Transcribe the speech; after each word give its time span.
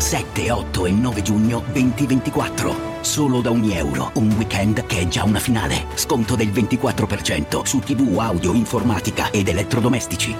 7, 0.00 0.50
8 0.50 0.86
e 0.86 0.90
9 0.92 1.22
giugno 1.22 1.62
2024. 1.72 3.02
Solo 3.02 3.42
da 3.42 3.50
ogni 3.50 3.76
euro. 3.76 4.10
Un 4.14 4.32
weekend 4.32 4.86
che 4.86 5.00
è 5.00 5.08
già 5.08 5.24
una 5.24 5.38
finale. 5.38 5.86
Sconto 5.94 6.36
del 6.36 6.48
24% 6.48 7.64
su 7.64 7.80
TV, 7.80 8.18
audio, 8.18 8.54
informatica 8.54 9.30
ed 9.30 9.48
elettrodomestici. 9.48 10.34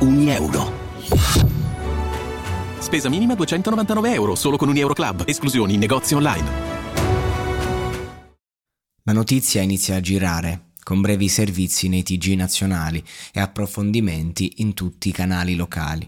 Ogni 0.00 0.30
euro. 0.30 0.70
Spesa 2.78 3.08
minima 3.08 3.34
299 3.34 4.12
euro, 4.12 4.34
solo 4.34 4.58
con 4.58 4.68
un 4.68 4.76
Euro 4.76 4.92
Club. 4.92 5.22
Esclusioni 5.26 5.74
in 5.74 5.80
negozi 5.80 6.14
online. 6.14 6.74
La 9.02 9.12
notizia 9.12 9.62
inizia 9.62 9.96
a 9.96 10.00
girare 10.00 10.72
con 10.82 11.00
brevi 11.00 11.28
servizi 11.28 11.88
nei 11.88 12.02
TG 12.02 12.34
nazionali 12.34 13.02
e 13.32 13.40
approfondimenti 13.40 14.56
in 14.58 14.74
tutti 14.74 15.08
i 15.08 15.12
canali 15.12 15.56
locali. 15.56 16.06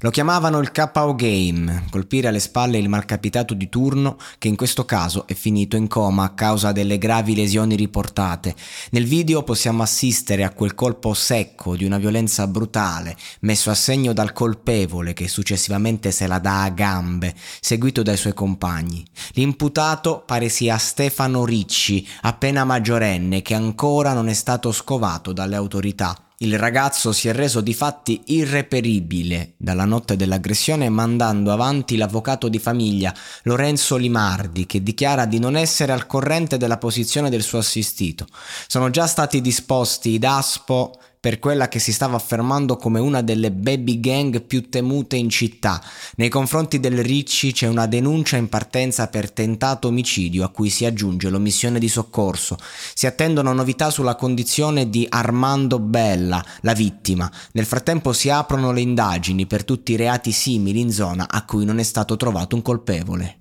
Lo 0.00 0.10
chiamavano 0.10 0.58
il 0.58 0.72
KO 0.72 1.14
Game, 1.14 1.86
colpire 1.90 2.28
alle 2.28 2.40
spalle 2.40 2.78
il 2.78 2.88
malcapitato 2.88 3.54
di 3.54 3.68
turno 3.68 4.16
che 4.38 4.48
in 4.48 4.56
questo 4.56 4.84
caso 4.84 5.26
è 5.26 5.34
finito 5.34 5.76
in 5.76 5.88
coma 5.88 6.24
a 6.24 6.34
causa 6.34 6.72
delle 6.72 6.98
gravi 6.98 7.34
lesioni 7.34 7.76
riportate. 7.76 8.54
Nel 8.90 9.06
video 9.06 9.42
possiamo 9.42 9.82
assistere 9.82 10.44
a 10.44 10.50
quel 10.50 10.74
colpo 10.74 11.14
secco 11.14 11.76
di 11.76 11.84
una 11.84 11.98
violenza 11.98 12.46
brutale 12.46 13.16
messo 13.40 13.70
a 13.70 13.74
segno 13.74 14.12
dal 14.12 14.32
colpevole 14.32 15.12
che 15.12 15.28
successivamente 15.28 16.10
se 16.10 16.26
la 16.26 16.38
dà 16.38 16.62
a 16.64 16.70
gambe, 16.70 17.34
seguito 17.60 18.02
dai 18.02 18.16
suoi 18.16 18.34
compagni. 18.34 19.04
L'imputato 19.32 20.22
pare 20.24 20.48
sia 20.48 20.76
Stefano 20.78 21.44
Ricci, 21.44 22.06
appena 22.22 22.64
maggiorenne, 22.64 23.42
che 23.42 23.54
ancora 23.54 24.12
non 24.12 24.28
è 24.28 24.34
stato 24.34 24.72
scovato 24.72 25.32
dalle 25.32 25.56
autorità. 25.56 26.27
Il 26.40 26.56
ragazzo 26.56 27.10
si 27.10 27.26
è 27.26 27.32
reso 27.32 27.60
di 27.60 27.74
fatti 27.74 28.22
irreperibile 28.26 29.54
dalla 29.56 29.84
notte 29.84 30.14
dell'aggressione 30.14 30.88
mandando 30.88 31.50
avanti 31.50 31.96
l'avvocato 31.96 32.48
di 32.48 32.60
famiglia 32.60 33.12
Lorenzo 33.42 33.96
Limardi 33.96 34.64
che 34.64 34.80
dichiara 34.80 35.26
di 35.26 35.40
non 35.40 35.56
essere 35.56 35.90
al 35.90 36.06
corrente 36.06 36.56
della 36.56 36.78
posizione 36.78 37.28
del 37.28 37.42
suo 37.42 37.58
assistito. 37.58 38.24
Sono 38.68 38.88
già 38.90 39.08
stati 39.08 39.40
disposti 39.40 40.10
i 40.10 40.20
DASPO 40.20 41.00
per 41.28 41.40
quella 41.40 41.68
che 41.68 41.78
si 41.78 41.92
stava 41.92 42.16
affermando 42.16 42.78
come 42.78 43.00
una 43.00 43.20
delle 43.20 43.52
baby 43.52 44.00
gang 44.00 44.40
più 44.40 44.70
temute 44.70 45.16
in 45.16 45.28
città. 45.28 45.78
Nei 46.16 46.30
confronti 46.30 46.80
del 46.80 47.02
Ricci 47.02 47.52
c'è 47.52 47.66
una 47.66 47.84
denuncia 47.84 48.38
in 48.38 48.48
partenza 48.48 49.08
per 49.08 49.30
tentato 49.30 49.88
omicidio 49.88 50.42
a 50.42 50.48
cui 50.48 50.70
si 50.70 50.86
aggiunge 50.86 51.28
l'omissione 51.28 51.78
di 51.78 51.88
soccorso. 51.90 52.56
Si 52.94 53.06
attendono 53.06 53.52
novità 53.52 53.90
sulla 53.90 54.14
condizione 54.14 54.88
di 54.88 55.06
Armando 55.06 55.78
Bella, 55.78 56.42
la 56.62 56.72
vittima. 56.72 57.30
Nel 57.52 57.66
frattempo 57.66 58.14
si 58.14 58.30
aprono 58.30 58.72
le 58.72 58.80
indagini 58.80 59.44
per 59.44 59.64
tutti 59.64 59.92
i 59.92 59.96
reati 59.96 60.32
simili 60.32 60.80
in 60.80 60.90
zona 60.90 61.28
a 61.28 61.44
cui 61.44 61.66
non 61.66 61.78
è 61.78 61.82
stato 61.82 62.16
trovato 62.16 62.56
un 62.56 62.62
colpevole. 62.62 63.36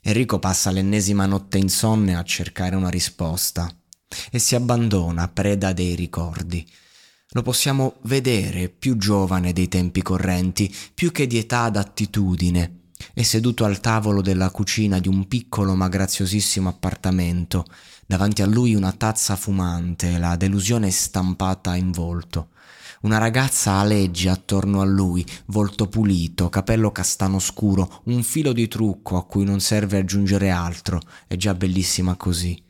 Enrico 0.00 0.38
passa 0.38 0.70
l'ennesima 0.70 1.26
notte 1.26 1.58
insonne 1.58 2.14
a 2.14 2.22
cercare 2.22 2.76
una 2.76 2.88
risposta 2.88 3.68
e 4.30 4.38
si 4.38 4.54
abbandona 4.54 5.28
preda 5.28 5.72
dei 5.72 5.94
ricordi. 5.94 6.66
Lo 7.34 7.42
possiamo 7.42 7.94
vedere 8.02 8.68
più 8.68 8.98
giovane 8.98 9.54
dei 9.54 9.68
tempi 9.68 10.02
correnti, 10.02 10.74
più 10.92 11.10
che 11.10 11.26
di 11.26 11.38
età 11.38 11.70
d'attitudine. 11.70 12.80
È 13.14 13.22
seduto 13.22 13.64
al 13.64 13.80
tavolo 13.80 14.20
della 14.20 14.50
cucina 14.50 14.98
di 14.98 15.08
un 15.08 15.26
piccolo 15.26 15.74
ma 15.74 15.88
graziosissimo 15.88 16.68
appartamento, 16.68 17.64
davanti 18.06 18.42
a 18.42 18.46
lui 18.46 18.74
una 18.74 18.92
tazza 18.92 19.34
fumante, 19.34 20.18
la 20.18 20.36
delusione 20.36 20.90
stampata 20.90 21.74
in 21.74 21.90
volto. 21.90 22.48
Una 23.02 23.18
ragazza 23.18 23.72
aleggia 23.72 24.32
attorno 24.32 24.80
a 24.80 24.84
lui, 24.84 25.26
volto 25.46 25.88
pulito, 25.88 26.48
capello 26.50 26.92
castano 26.92 27.38
scuro, 27.38 28.02
un 28.04 28.22
filo 28.22 28.52
di 28.52 28.68
trucco 28.68 29.16
a 29.16 29.24
cui 29.24 29.44
non 29.44 29.58
serve 29.58 29.98
aggiungere 29.98 30.50
altro, 30.50 31.00
è 31.26 31.36
già 31.36 31.54
bellissima 31.54 32.14
così. 32.14 32.62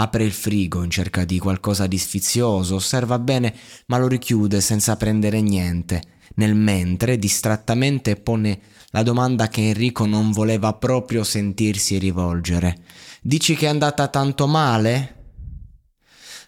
Apre 0.00 0.22
il 0.22 0.32
frigo 0.32 0.84
in 0.84 0.90
cerca 0.90 1.24
di 1.24 1.40
qualcosa 1.40 1.88
di 1.88 1.98
sfizioso, 1.98 2.76
osserva 2.76 3.18
bene, 3.18 3.52
ma 3.86 3.98
lo 3.98 4.06
richiude 4.06 4.60
senza 4.60 4.96
prendere 4.96 5.40
niente. 5.40 6.02
Nel 6.36 6.54
mentre, 6.54 7.18
distrattamente, 7.18 8.14
pone 8.14 8.60
la 8.90 9.02
domanda 9.02 9.48
che 9.48 9.70
Enrico 9.70 10.06
non 10.06 10.30
voleva 10.30 10.72
proprio 10.74 11.24
sentirsi 11.24 11.98
rivolgere. 11.98 12.82
Dici 13.20 13.56
che 13.56 13.66
è 13.66 13.70
andata 13.70 14.06
tanto 14.06 14.46
male? 14.46 15.14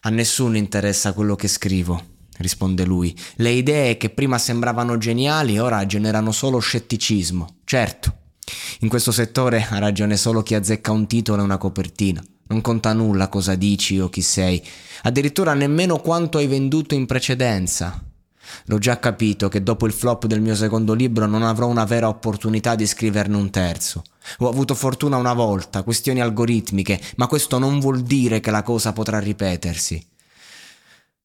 A 0.03 0.11
nessuno 0.11 0.57
interessa 0.57 1.13
quello 1.13 1.35
che 1.35 1.49
scrivo, 1.49 2.01
risponde 2.39 2.85
lui. 2.85 3.13
Le 3.35 3.51
idee 3.51 3.97
che 3.97 4.11
prima 4.11 4.39
sembravano 4.39 4.97
geniali 4.97 5.59
ora 5.59 5.85
generano 5.87 6.31
solo 6.31 6.61
scetticismo. 6.61 7.57
Certo, 7.65 8.17
in 8.81 8.89
questo 8.89 9.11
settore 9.11 9.67
ha 9.69 9.79
ragione 9.79 10.17
solo 10.17 10.45
chi 10.45 10.55
azzecca 10.55 10.93
un 10.93 11.09
titolo 11.09 11.43
e 11.43 11.45
una 11.45 11.59
copertina. 11.59 12.23
Non 12.51 12.63
conta 12.63 12.93
nulla 12.93 13.29
cosa 13.29 13.55
dici 13.55 14.01
o 14.01 14.09
chi 14.09 14.23
sei, 14.23 14.61
addirittura 15.03 15.55
nemmeno 15.55 15.99
quanto 15.99 16.39
hai 16.39 16.49
venduto 16.49 16.97
in 16.97 17.07
precedenza. 17.07 18.03
L'ho 18.65 18.79
già 18.79 18.99
capito 18.99 19.49
che 19.49 19.63
dopo 19.63 19.87
il 19.87 19.93
flop 19.93 20.27
del 20.27 20.41
mio 20.41 20.57
secondo 20.57 20.93
libro 20.93 21.27
non 21.27 21.45
avrò 21.45 21.69
una 21.69 21.85
vera 21.85 22.09
opportunità 22.09 22.75
di 22.75 22.89
scriverne 22.89 23.37
un 23.37 23.51
terzo. 23.51 24.03
Ho 24.39 24.49
avuto 24.49 24.75
fortuna 24.75 25.17
una 25.17 25.33
volta, 25.33 25.85
questioni 25.85 26.21
algoritmiche, 26.21 27.01
ma 27.17 27.29
questo 27.29 27.59
non 27.59 27.79
vuol 27.79 28.03
dire 28.03 28.41
che 28.41 28.51
la 28.51 28.65
cosa 28.65 28.93
potrà 28.93 29.21
ripetersi. 29.21 30.05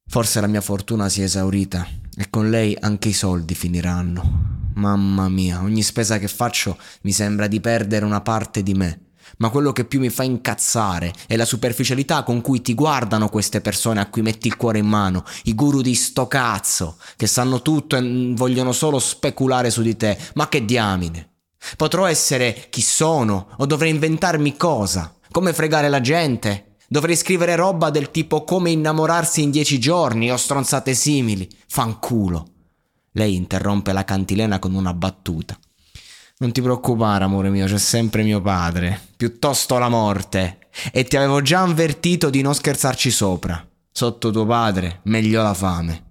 Forse 0.08 0.40
la 0.40 0.47
mia 0.47 0.62
fortuna 0.62 1.09
si 1.09 1.22
è 1.22 1.24
esaurita 1.24 1.88
e 2.16 2.30
con 2.30 2.52
lei 2.52 2.78
anche 2.80 3.08
i 3.08 3.14
soldi 3.14 3.56
finiranno. 3.56 4.69
Mamma 4.75 5.28
mia, 5.30 5.64
ogni 5.64 5.81
spesa 5.81 6.19
che 6.19 6.28
faccio 6.28 6.78
mi 7.02 7.12
sembra 7.12 7.47
di 7.47 7.59
perdere 7.59 8.06
una 8.06 8.22
parte 8.22 8.62
di 8.62 8.75
me 8.75 9.04
ma 9.38 9.50
quello 9.50 9.72
che 9.72 9.86
più 9.86 10.00
mi 10.00 10.09
fa 10.09 10.24
incazzare 10.24 11.13
è 11.28 11.36
la 11.36 11.46
superficialità 11.46 12.24
con 12.24 12.41
cui 12.41 12.62
ti 12.62 12.74
guardano 12.74 13.30
queste 13.30 13.62
persone 13.62 14.00
a 14.00 14.09
cui 14.09 14.22
metti 14.22 14.47
il 14.47 14.58
cuore 14.58 14.80
in 14.80 14.88
mano, 14.88 15.24
i 15.44 15.56
guru 15.56 15.81
di 15.81 15.96
sto 15.96 16.28
cazzo, 16.28 16.97
che 17.16 17.28
sanno 17.28 17.62
tutto 17.62 17.96
e 17.96 18.34
vogliono 18.35 18.72
solo 18.72 19.00
speculare 19.00 19.69
su 19.69 19.81
di 19.81 19.96
te. 19.97 20.18
Ma 20.35 20.50
che 20.50 20.66
diamine! 20.66 21.30
Potrò 21.78 22.06
essere 22.06 22.68
chi 22.69 22.81
sono 22.81 23.47
o 23.58 23.66
dovrei 23.66 23.90
inventarmi 23.90 24.56
cosa? 24.56 25.16
Come 25.31 25.53
fregare 25.53 25.90
la 25.90 26.02
gente? 26.02 26.75
Dovrei 26.88 27.16
scrivere 27.16 27.56
roba 27.56 27.90
del 27.90 28.12
tipo 28.12 28.44
come 28.44 28.69
innamorarsi 28.69 29.41
in 29.41 29.50
dieci 29.50 29.80
giorni 29.80 30.31
o 30.31 30.38
stronzate 30.38 30.94
simili. 30.94 31.50
Fanculo. 31.68 32.47
Lei 33.12 33.35
interrompe 33.35 33.91
la 33.91 34.03
cantilena 34.03 34.59
con 34.59 34.75
una 34.75 34.94
battuta. 34.94 35.58
Non 36.38 36.51
ti 36.51 36.62
preoccupare, 36.62 37.23
amore 37.23 37.50
mio, 37.50 37.66
c'è 37.66 37.78
sempre 37.78 38.22
mio 38.23 38.41
padre. 38.41 39.00
Piuttosto 39.16 39.78
la 39.78 39.88
morte. 39.88 40.68
E 40.91 41.06
ti 41.06 41.16
avevo 41.16 41.41
già 41.41 41.62
avvertito 41.62 42.29
di 42.29 42.41
non 42.41 42.53
scherzarci 42.53 43.09
sopra. 43.09 43.66
Sotto 43.90 44.31
tuo 44.31 44.46
padre, 44.46 45.00
meglio 45.03 45.41
la 45.41 45.53
fame. 45.53 46.03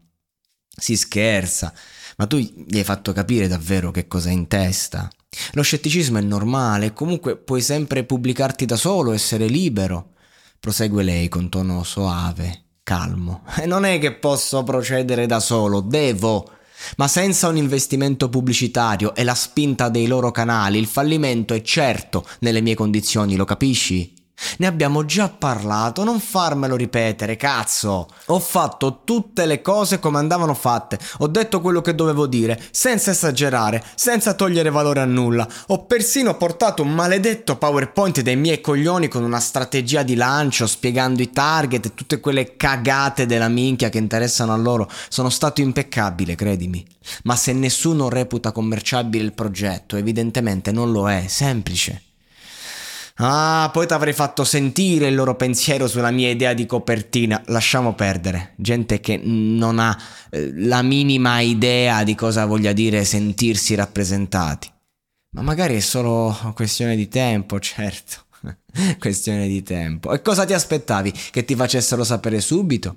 Si 0.74 0.96
scherza, 0.96 1.74
ma 2.16 2.26
tu 2.26 2.38
gli 2.38 2.78
hai 2.78 2.84
fatto 2.84 3.12
capire 3.12 3.48
davvero 3.48 3.90
che 3.90 4.08
cosa 4.08 4.30
hai 4.30 4.34
in 4.34 4.48
testa. 4.48 5.10
Lo 5.52 5.60
scetticismo 5.60 6.16
è 6.16 6.22
normale, 6.22 6.94
comunque 6.94 7.36
puoi 7.36 7.60
sempre 7.60 8.04
pubblicarti 8.04 8.64
da 8.64 8.76
solo, 8.76 9.12
essere 9.12 9.46
libero. 9.46 10.12
Prosegue 10.58 11.02
lei 11.02 11.28
con 11.28 11.50
tono 11.50 11.82
soave, 11.82 12.62
calmo. 12.82 13.44
E 13.60 13.66
non 13.66 13.84
è 13.84 13.98
che 13.98 14.14
posso 14.14 14.62
procedere 14.62 15.26
da 15.26 15.40
solo, 15.40 15.80
devo. 15.80 16.50
Ma 16.96 17.08
senza 17.08 17.48
un 17.48 17.56
investimento 17.56 18.28
pubblicitario 18.28 19.14
e 19.14 19.24
la 19.24 19.34
spinta 19.34 19.88
dei 19.88 20.06
loro 20.06 20.30
canali, 20.30 20.78
il 20.78 20.86
fallimento 20.86 21.54
è 21.54 21.62
certo 21.62 22.26
nelle 22.40 22.60
mie 22.60 22.74
condizioni, 22.74 23.36
lo 23.36 23.44
capisci? 23.44 24.13
Ne 24.58 24.66
abbiamo 24.66 25.04
già 25.04 25.28
parlato, 25.28 26.04
non 26.04 26.20
farmelo 26.20 26.76
ripetere, 26.76 27.36
cazzo. 27.36 28.08
Ho 28.26 28.38
fatto 28.38 29.00
tutte 29.04 29.46
le 29.46 29.60
cose 29.60 29.98
come 29.98 30.18
andavano 30.18 30.54
fatte. 30.54 30.98
Ho 31.18 31.26
detto 31.26 31.60
quello 31.60 31.80
che 31.80 31.94
dovevo 31.94 32.26
dire, 32.26 32.60
senza 32.70 33.10
esagerare, 33.10 33.82
senza 33.94 34.34
togliere 34.34 34.70
valore 34.70 35.00
a 35.00 35.06
nulla. 35.06 35.46
Ho 35.68 35.84
persino 35.86 36.36
portato 36.36 36.82
un 36.82 36.92
maledetto 36.92 37.56
PowerPoint 37.56 38.20
dei 38.20 38.36
miei 38.36 38.60
coglioni 38.60 39.08
con 39.08 39.22
una 39.22 39.40
strategia 39.40 40.02
di 40.02 40.14
lancio, 40.14 40.66
spiegando 40.66 41.22
i 41.22 41.30
target 41.30 41.86
e 41.86 41.94
tutte 41.94 42.20
quelle 42.20 42.56
cagate 42.56 43.26
della 43.26 43.48
minchia 43.48 43.88
che 43.88 43.98
interessano 43.98 44.52
a 44.52 44.56
loro. 44.56 44.88
Sono 45.08 45.30
stato 45.30 45.60
impeccabile, 45.60 46.34
credimi. 46.34 46.84
Ma 47.24 47.36
se 47.36 47.52
nessuno 47.52 48.08
reputa 48.08 48.52
commerciabile 48.52 49.24
il 49.24 49.32
progetto, 49.32 49.96
evidentemente 49.96 50.72
non 50.72 50.92
lo 50.92 51.10
è, 51.10 51.24
semplice. 51.28 52.13
Ah, 53.16 53.70
poi 53.72 53.86
ti 53.86 53.92
avrei 53.92 54.12
fatto 54.12 54.42
sentire 54.42 55.06
il 55.06 55.14
loro 55.14 55.36
pensiero 55.36 55.86
sulla 55.86 56.10
mia 56.10 56.30
idea 56.30 56.52
di 56.52 56.66
copertina. 56.66 57.40
Lasciamo 57.46 57.94
perdere. 57.94 58.54
Gente 58.56 58.98
che 58.98 59.16
non 59.22 59.78
ha 59.78 59.96
eh, 60.30 60.50
la 60.54 60.82
minima 60.82 61.38
idea 61.40 62.02
di 62.02 62.16
cosa 62.16 62.44
voglia 62.44 62.72
dire 62.72 63.04
sentirsi 63.04 63.76
rappresentati. 63.76 64.72
Ma 65.30 65.42
magari 65.42 65.76
è 65.76 65.80
solo 65.80 66.36
questione 66.54 66.96
di 66.96 67.06
tempo, 67.06 67.60
certo. 67.60 68.24
questione 68.98 69.46
di 69.46 69.62
tempo. 69.62 70.12
E 70.12 70.20
cosa 70.20 70.44
ti 70.44 70.52
aspettavi? 70.52 71.12
Che 71.30 71.44
ti 71.44 71.54
facessero 71.54 72.02
sapere 72.02 72.40
subito? 72.40 72.96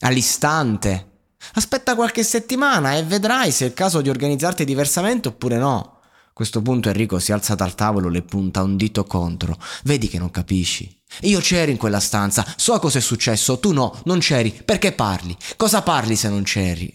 All'istante? 0.00 1.10
Aspetta 1.54 1.94
qualche 1.94 2.22
settimana 2.22 2.94
e 2.94 3.02
vedrai 3.02 3.50
se 3.50 3.64
è 3.64 3.68
il 3.68 3.74
caso 3.74 4.00
di 4.00 4.08
organizzarti 4.08 4.64
diversamente 4.64 5.28
oppure 5.28 5.58
no. 5.58 5.98
A 6.32 6.34
questo 6.34 6.62
punto 6.62 6.88
Enrico 6.88 7.18
si 7.18 7.30
alza 7.30 7.54
dal 7.54 7.74
tavolo 7.74 8.08
e 8.08 8.10
le 8.10 8.22
punta 8.22 8.62
un 8.62 8.78
dito 8.78 9.04
contro. 9.04 9.58
Vedi 9.84 10.08
che 10.08 10.18
non 10.18 10.30
capisci. 10.30 10.90
Io 11.20 11.40
c'ero 11.40 11.70
in 11.70 11.76
quella 11.76 12.00
stanza, 12.00 12.54
so 12.56 12.78
cosa 12.78 12.96
è 12.96 13.02
successo, 13.02 13.58
tu 13.58 13.74
no, 13.74 14.00
non 14.04 14.18
c'eri. 14.18 14.62
Perché 14.64 14.92
parli? 14.92 15.36
Cosa 15.58 15.82
parli 15.82 16.16
se 16.16 16.30
non 16.30 16.42
c'eri? 16.42 16.90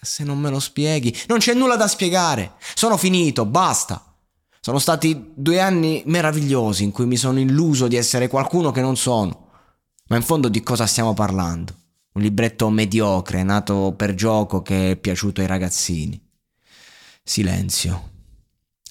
Se 0.00 0.24
non 0.24 0.40
me 0.40 0.50
lo 0.50 0.58
spieghi, 0.58 1.16
non 1.28 1.38
c'è 1.38 1.54
nulla 1.54 1.76
da 1.76 1.86
spiegare. 1.86 2.54
Sono 2.74 2.96
finito, 2.96 3.46
basta. 3.46 4.12
Sono 4.58 4.80
stati 4.80 5.30
due 5.36 5.60
anni 5.60 6.02
meravigliosi 6.06 6.82
in 6.82 6.90
cui 6.90 7.06
mi 7.06 7.16
sono 7.16 7.38
illuso 7.38 7.86
di 7.86 7.94
essere 7.94 8.26
qualcuno 8.26 8.72
che 8.72 8.80
non 8.80 8.96
sono. 8.96 9.50
Ma 10.08 10.16
in 10.16 10.22
fondo 10.22 10.48
di 10.48 10.64
cosa 10.64 10.86
stiamo 10.86 11.14
parlando? 11.14 11.72
Un 12.14 12.22
libretto 12.22 12.68
mediocre, 12.70 13.44
nato 13.44 13.94
per 13.96 14.16
gioco 14.16 14.62
che 14.62 14.90
è 14.90 14.96
piaciuto 14.96 15.42
ai 15.42 15.46
ragazzini. 15.46 16.20
Silenzio. 17.22 18.13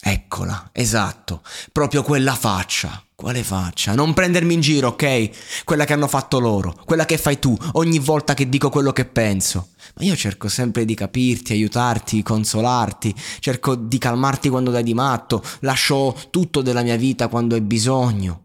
Eccola, 0.05 0.71
esatto, 0.73 1.41
proprio 1.71 2.03
quella 2.03 2.35
faccia. 2.35 3.01
Quale 3.15 3.41
faccia? 3.41 3.93
Non 3.93 4.13
prendermi 4.13 4.53
in 4.53 4.59
giro, 4.59 4.89
ok? 4.89 5.63
Quella 5.63 5.85
che 5.85 5.93
hanno 5.93 6.09
fatto 6.09 6.39
loro, 6.39 6.75
quella 6.83 7.05
che 7.05 7.17
fai 7.17 7.39
tu 7.39 7.55
ogni 7.73 7.99
volta 7.99 8.33
che 8.33 8.49
dico 8.49 8.69
quello 8.69 8.91
che 8.91 9.05
penso. 9.05 9.69
Ma 9.95 10.03
io 10.03 10.13
cerco 10.17 10.49
sempre 10.49 10.83
di 10.83 10.93
capirti, 10.93 11.53
aiutarti, 11.53 12.21
consolarti, 12.21 13.15
cerco 13.39 13.75
di 13.75 13.97
calmarti 13.97 14.49
quando 14.49 14.71
dai 14.71 14.83
di 14.83 14.93
matto, 14.93 15.41
lascio 15.61 16.13
tutto 16.29 16.61
della 16.61 16.81
mia 16.81 16.97
vita 16.97 17.29
quando 17.29 17.55
hai 17.55 17.61
bisogno. 17.61 18.41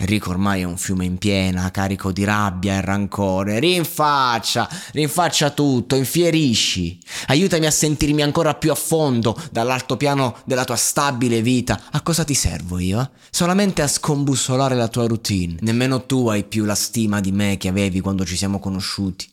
Enrico 0.00 0.30
ormai 0.30 0.60
è 0.60 0.64
un 0.64 0.76
fiume 0.76 1.04
in 1.04 1.18
piena, 1.18 1.72
carico 1.72 2.12
di 2.12 2.22
rabbia 2.22 2.74
e 2.74 2.80
rancore. 2.80 3.58
Rinfaccia, 3.58 4.68
rinfaccia 4.92 5.50
tutto, 5.50 5.96
infierisci. 5.96 7.00
Aiutami 7.26 7.66
a 7.66 7.72
sentirmi 7.72 8.22
ancora 8.22 8.54
più 8.54 8.70
a 8.70 8.76
fondo 8.76 9.36
dall'altopiano 9.50 10.36
della 10.44 10.64
tua 10.64 10.76
stabile 10.76 11.42
vita. 11.42 11.80
A 11.90 12.00
cosa 12.02 12.22
ti 12.22 12.34
servo 12.34 12.78
io? 12.78 13.10
Solamente 13.30 13.82
a 13.82 13.88
scombussolare 13.88 14.76
la 14.76 14.86
tua 14.86 15.08
routine. 15.08 15.56
Nemmeno 15.62 16.06
tu 16.06 16.28
hai 16.28 16.44
più 16.44 16.64
la 16.64 16.76
stima 16.76 17.18
di 17.18 17.32
me 17.32 17.56
che 17.56 17.66
avevi 17.66 17.98
quando 17.98 18.24
ci 18.24 18.36
siamo 18.36 18.60
conosciuti. 18.60 19.28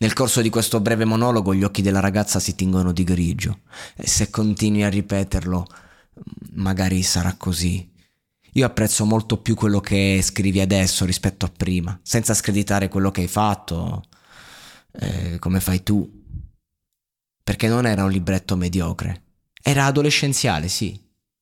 Nel 0.00 0.12
corso 0.12 0.42
di 0.42 0.50
questo 0.50 0.78
breve 0.80 1.06
monologo 1.06 1.54
gli 1.54 1.64
occhi 1.64 1.80
della 1.80 2.00
ragazza 2.00 2.38
si 2.38 2.54
tingono 2.54 2.92
di 2.92 3.02
grigio. 3.02 3.60
E 3.96 4.06
se 4.06 4.28
continui 4.28 4.82
a 4.82 4.90
ripeterlo, 4.90 5.66
magari 6.52 7.02
sarà 7.02 7.34
così. 7.38 7.88
Io 8.54 8.66
apprezzo 8.66 9.04
molto 9.06 9.38
più 9.38 9.54
quello 9.54 9.80
che 9.80 10.20
scrivi 10.22 10.60
adesso 10.60 11.06
rispetto 11.06 11.46
a 11.46 11.52
prima, 11.54 11.98
senza 12.02 12.34
screditare 12.34 12.88
quello 12.88 13.10
che 13.10 13.22
hai 13.22 13.28
fatto, 13.28 14.02
eh, 14.92 15.38
come 15.38 15.60
fai 15.60 15.82
tu. 15.82 16.20
Perché 17.42 17.68
non 17.68 17.86
era 17.86 18.04
un 18.04 18.10
libretto 18.10 18.54
mediocre. 18.56 19.22
Era 19.62 19.86
adolescenziale, 19.86 20.68
sì. 20.68 21.00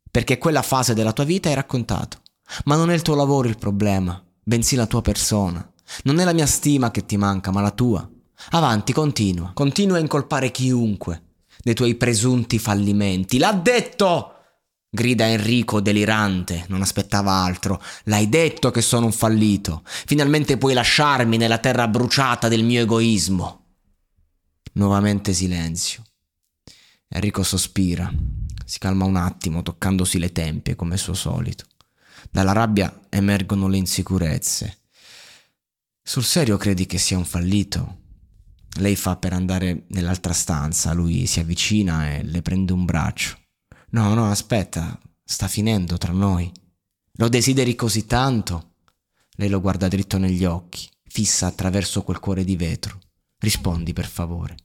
Perché 0.08 0.38
quella 0.38 0.62
fase 0.62 0.94
della 0.94 1.12
tua 1.12 1.24
vita 1.24 1.48
hai 1.48 1.56
raccontato. 1.56 2.18
Ma 2.64 2.76
non 2.76 2.90
è 2.90 2.94
il 2.94 3.02
tuo 3.02 3.14
lavoro 3.14 3.48
il 3.48 3.58
problema, 3.58 4.22
bensì 4.42 4.76
la 4.76 4.86
tua 4.86 5.02
persona. 5.02 5.68
Non 6.04 6.20
è 6.20 6.24
la 6.24 6.32
mia 6.32 6.46
stima 6.46 6.92
che 6.92 7.06
ti 7.06 7.16
manca, 7.16 7.50
ma 7.50 7.60
la 7.60 7.70
tua. 7.72 8.08
Avanti, 8.50 8.92
continua. 8.92 9.50
Continua 9.52 9.96
a 9.96 10.00
incolpare 10.00 10.50
chiunque 10.52 11.22
dei 11.62 11.74
tuoi 11.74 11.96
presunti 11.96 12.58
fallimenti. 12.58 13.38
L'ha 13.38 13.52
detto! 13.52 14.29
Grida 14.92 15.28
Enrico 15.28 15.80
delirante, 15.80 16.64
non 16.66 16.82
aspettava 16.82 17.30
altro. 17.30 17.80
L'hai 18.04 18.28
detto 18.28 18.72
che 18.72 18.82
sono 18.82 19.06
un 19.06 19.12
fallito. 19.12 19.82
Finalmente 19.84 20.58
puoi 20.58 20.74
lasciarmi 20.74 21.36
nella 21.36 21.58
terra 21.58 21.86
bruciata 21.86 22.48
del 22.48 22.64
mio 22.64 22.80
egoismo. 22.80 23.66
Nuovamente 24.72 25.32
silenzio. 25.32 26.02
Enrico 27.06 27.44
sospira. 27.44 28.12
Si 28.64 28.80
calma 28.80 29.04
un 29.04 29.14
attimo, 29.14 29.62
toccandosi 29.62 30.18
le 30.18 30.32
tempie 30.32 30.74
come 30.74 30.96
suo 30.96 31.14
solito. 31.14 31.66
Dalla 32.28 32.52
rabbia 32.52 33.00
emergono 33.08 33.68
le 33.68 33.76
insicurezze. 33.76 34.78
Sul 36.02 36.24
serio 36.24 36.56
credi 36.56 36.86
che 36.86 36.98
sia 36.98 37.16
un 37.16 37.24
fallito? 37.24 37.98
Lei 38.78 38.96
fa 38.96 39.16
per 39.16 39.34
andare 39.34 39.84
nell'altra 39.88 40.32
stanza, 40.32 40.92
lui 40.92 41.26
si 41.26 41.38
avvicina 41.38 42.10
e 42.10 42.24
le 42.24 42.42
prende 42.42 42.72
un 42.72 42.84
braccio. 42.84 43.39
No, 43.90 44.14
no, 44.14 44.30
aspetta, 44.30 44.98
sta 45.24 45.48
finendo 45.48 45.98
tra 45.98 46.12
noi. 46.12 46.50
Lo 47.14 47.28
desideri 47.28 47.74
così 47.74 48.06
tanto? 48.06 48.74
Lei 49.32 49.48
lo 49.48 49.60
guarda 49.60 49.88
dritto 49.88 50.18
negli 50.18 50.44
occhi, 50.44 50.88
fissa 51.02 51.46
attraverso 51.46 52.02
quel 52.02 52.20
cuore 52.20 52.44
di 52.44 52.56
vetro. 52.56 53.00
Rispondi, 53.38 53.92
per 53.92 54.06
favore. 54.06 54.56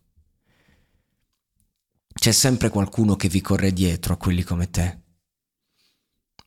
C'è 2.13 2.31
sempre 2.31 2.69
qualcuno 2.69 3.15
che 3.15 3.29
vi 3.29 3.41
corre 3.41 3.73
dietro 3.73 4.13
a 4.13 4.17
quelli 4.17 4.43
come 4.43 4.69
te. 4.69 5.01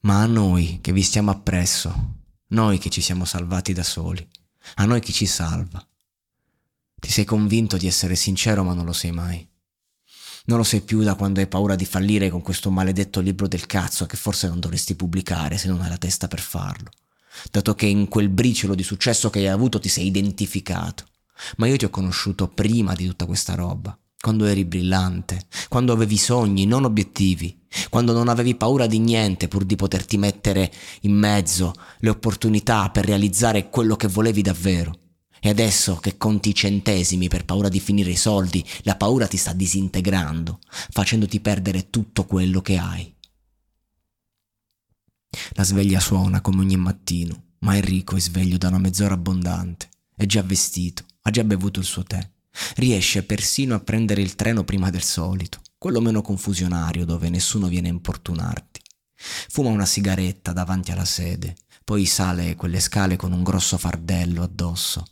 Ma 0.00 0.22
a 0.22 0.26
noi 0.26 0.78
che 0.80 0.92
vi 0.92 1.02
stiamo 1.02 1.30
appresso, 1.30 2.16
noi 2.48 2.78
che 2.78 2.90
ci 2.90 3.00
siamo 3.00 3.24
salvati 3.24 3.72
da 3.72 3.82
soli, 3.82 4.26
a 4.76 4.84
noi 4.84 5.00
chi 5.00 5.12
ci 5.12 5.26
salva. 5.26 5.86
Ti 6.94 7.10
sei 7.10 7.24
convinto 7.24 7.76
di 7.76 7.86
essere 7.86 8.16
sincero 8.16 8.62
ma 8.64 8.74
non 8.74 8.84
lo 8.84 8.92
sei 8.92 9.12
mai. 9.12 9.48
Non 10.48 10.56
lo 10.56 10.64
sei 10.64 10.80
più 10.80 11.02
da 11.02 11.14
quando 11.14 11.40
hai 11.40 11.46
paura 11.46 11.74
di 11.74 11.84
fallire 11.84 12.30
con 12.30 12.40
questo 12.40 12.70
maledetto 12.70 13.20
libro 13.20 13.46
del 13.46 13.66
cazzo 13.66 14.06
che 14.06 14.16
forse 14.16 14.48
non 14.48 14.60
dovresti 14.60 14.94
pubblicare 14.94 15.58
se 15.58 15.68
non 15.68 15.82
hai 15.82 15.90
la 15.90 15.98
testa 15.98 16.26
per 16.26 16.40
farlo. 16.40 16.88
Dato 17.50 17.74
che 17.74 17.84
in 17.84 18.08
quel 18.08 18.30
briciolo 18.30 18.74
di 18.74 18.82
successo 18.82 19.28
che 19.28 19.40
hai 19.40 19.48
avuto 19.48 19.78
ti 19.78 19.90
sei 19.90 20.06
identificato. 20.06 21.04
Ma 21.58 21.66
io 21.66 21.76
ti 21.76 21.84
ho 21.84 21.90
conosciuto 21.90 22.48
prima 22.48 22.94
di 22.94 23.06
tutta 23.06 23.26
questa 23.26 23.54
roba, 23.54 23.96
quando 24.18 24.46
eri 24.46 24.64
brillante, 24.64 25.42
quando 25.68 25.92
avevi 25.92 26.16
sogni, 26.16 26.64
non 26.64 26.86
obiettivi, 26.86 27.66
quando 27.90 28.14
non 28.14 28.28
avevi 28.28 28.54
paura 28.54 28.86
di 28.86 29.00
niente 29.00 29.48
pur 29.48 29.64
di 29.64 29.76
poterti 29.76 30.16
mettere 30.16 30.72
in 31.02 31.12
mezzo 31.12 31.74
le 31.98 32.08
opportunità 32.08 32.88
per 32.88 33.04
realizzare 33.04 33.68
quello 33.68 33.96
che 33.96 34.08
volevi 34.08 34.40
davvero. 34.40 35.07
E 35.40 35.48
adesso 35.48 35.96
che 35.96 36.16
conti 36.16 36.50
i 36.50 36.54
centesimi 36.54 37.28
per 37.28 37.44
paura 37.44 37.68
di 37.68 37.80
finire 37.80 38.10
i 38.10 38.16
soldi, 38.16 38.64
la 38.82 38.96
paura 38.96 39.26
ti 39.26 39.36
sta 39.36 39.52
disintegrando, 39.52 40.58
facendoti 40.90 41.40
perdere 41.40 41.90
tutto 41.90 42.24
quello 42.24 42.60
che 42.60 42.76
hai. 42.76 43.14
La 45.52 45.62
sveglia 45.62 46.00
suona 46.00 46.40
come 46.40 46.60
ogni 46.60 46.76
mattino, 46.76 47.44
ma 47.60 47.76
Enrico 47.76 48.16
è 48.16 48.20
sveglio 48.20 48.56
da 48.56 48.68
una 48.68 48.78
mezz'ora 48.78 49.14
abbondante, 49.14 49.88
è 50.16 50.26
già 50.26 50.42
vestito, 50.42 51.04
ha 51.22 51.30
già 51.30 51.44
bevuto 51.44 51.78
il 51.78 51.86
suo 51.86 52.02
tè, 52.02 52.28
riesce 52.76 53.22
persino 53.22 53.74
a 53.74 53.80
prendere 53.80 54.22
il 54.22 54.34
treno 54.34 54.64
prima 54.64 54.90
del 54.90 55.02
solito, 55.02 55.60
quello 55.76 56.00
meno 56.00 56.22
confusionario 56.22 57.04
dove 57.04 57.28
nessuno 57.28 57.68
viene 57.68 57.88
a 57.88 57.92
importunarti. 57.92 58.80
Fuma 59.48 59.68
una 59.68 59.86
sigaretta 59.86 60.52
davanti 60.52 60.90
alla 60.90 61.04
sede, 61.04 61.56
poi 61.84 62.06
sale 62.06 62.56
quelle 62.56 62.80
scale 62.80 63.16
con 63.16 63.32
un 63.32 63.42
grosso 63.42 63.78
fardello 63.78 64.42
addosso 64.42 65.04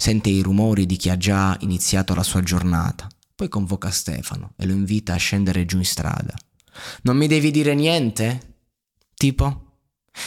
Sente 0.00 0.30
i 0.30 0.40
rumori 0.40 0.86
di 0.86 0.96
chi 0.96 1.10
ha 1.10 1.18
già 1.18 1.54
iniziato 1.60 2.14
la 2.14 2.22
sua 2.22 2.40
giornata. 2.40 3.06
Poi 3.34 3.48
convoca 3.48 3.90
Stefano 3.90 4.54
e 4.56 4.64
lo 4.64 4.72
invita 4.72 5.12
a 5.12 5.18
scendere 5.18 5.66
giù 5.66 5.76
in 5.76 5.84
strada. 5.84 6.34
Non 7.02 7.18
mi 7.18 7.26
devi 7.26 7.50
dire 7.50 7.74
niente? 7.74 8.62
Tipo? 9.14 9.74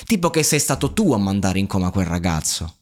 Tipo 0.06 0.30
che 0.30 0.44
sei 0.44 0.60
stato 0.60 0.94
tu 0.94 1.12
a 1.12 1.18
mandare 1.18 1.58
in 1.58 1.66
coma 1.66 1.90
quel 1.90 2.06
ragazzo. 2.06 2.82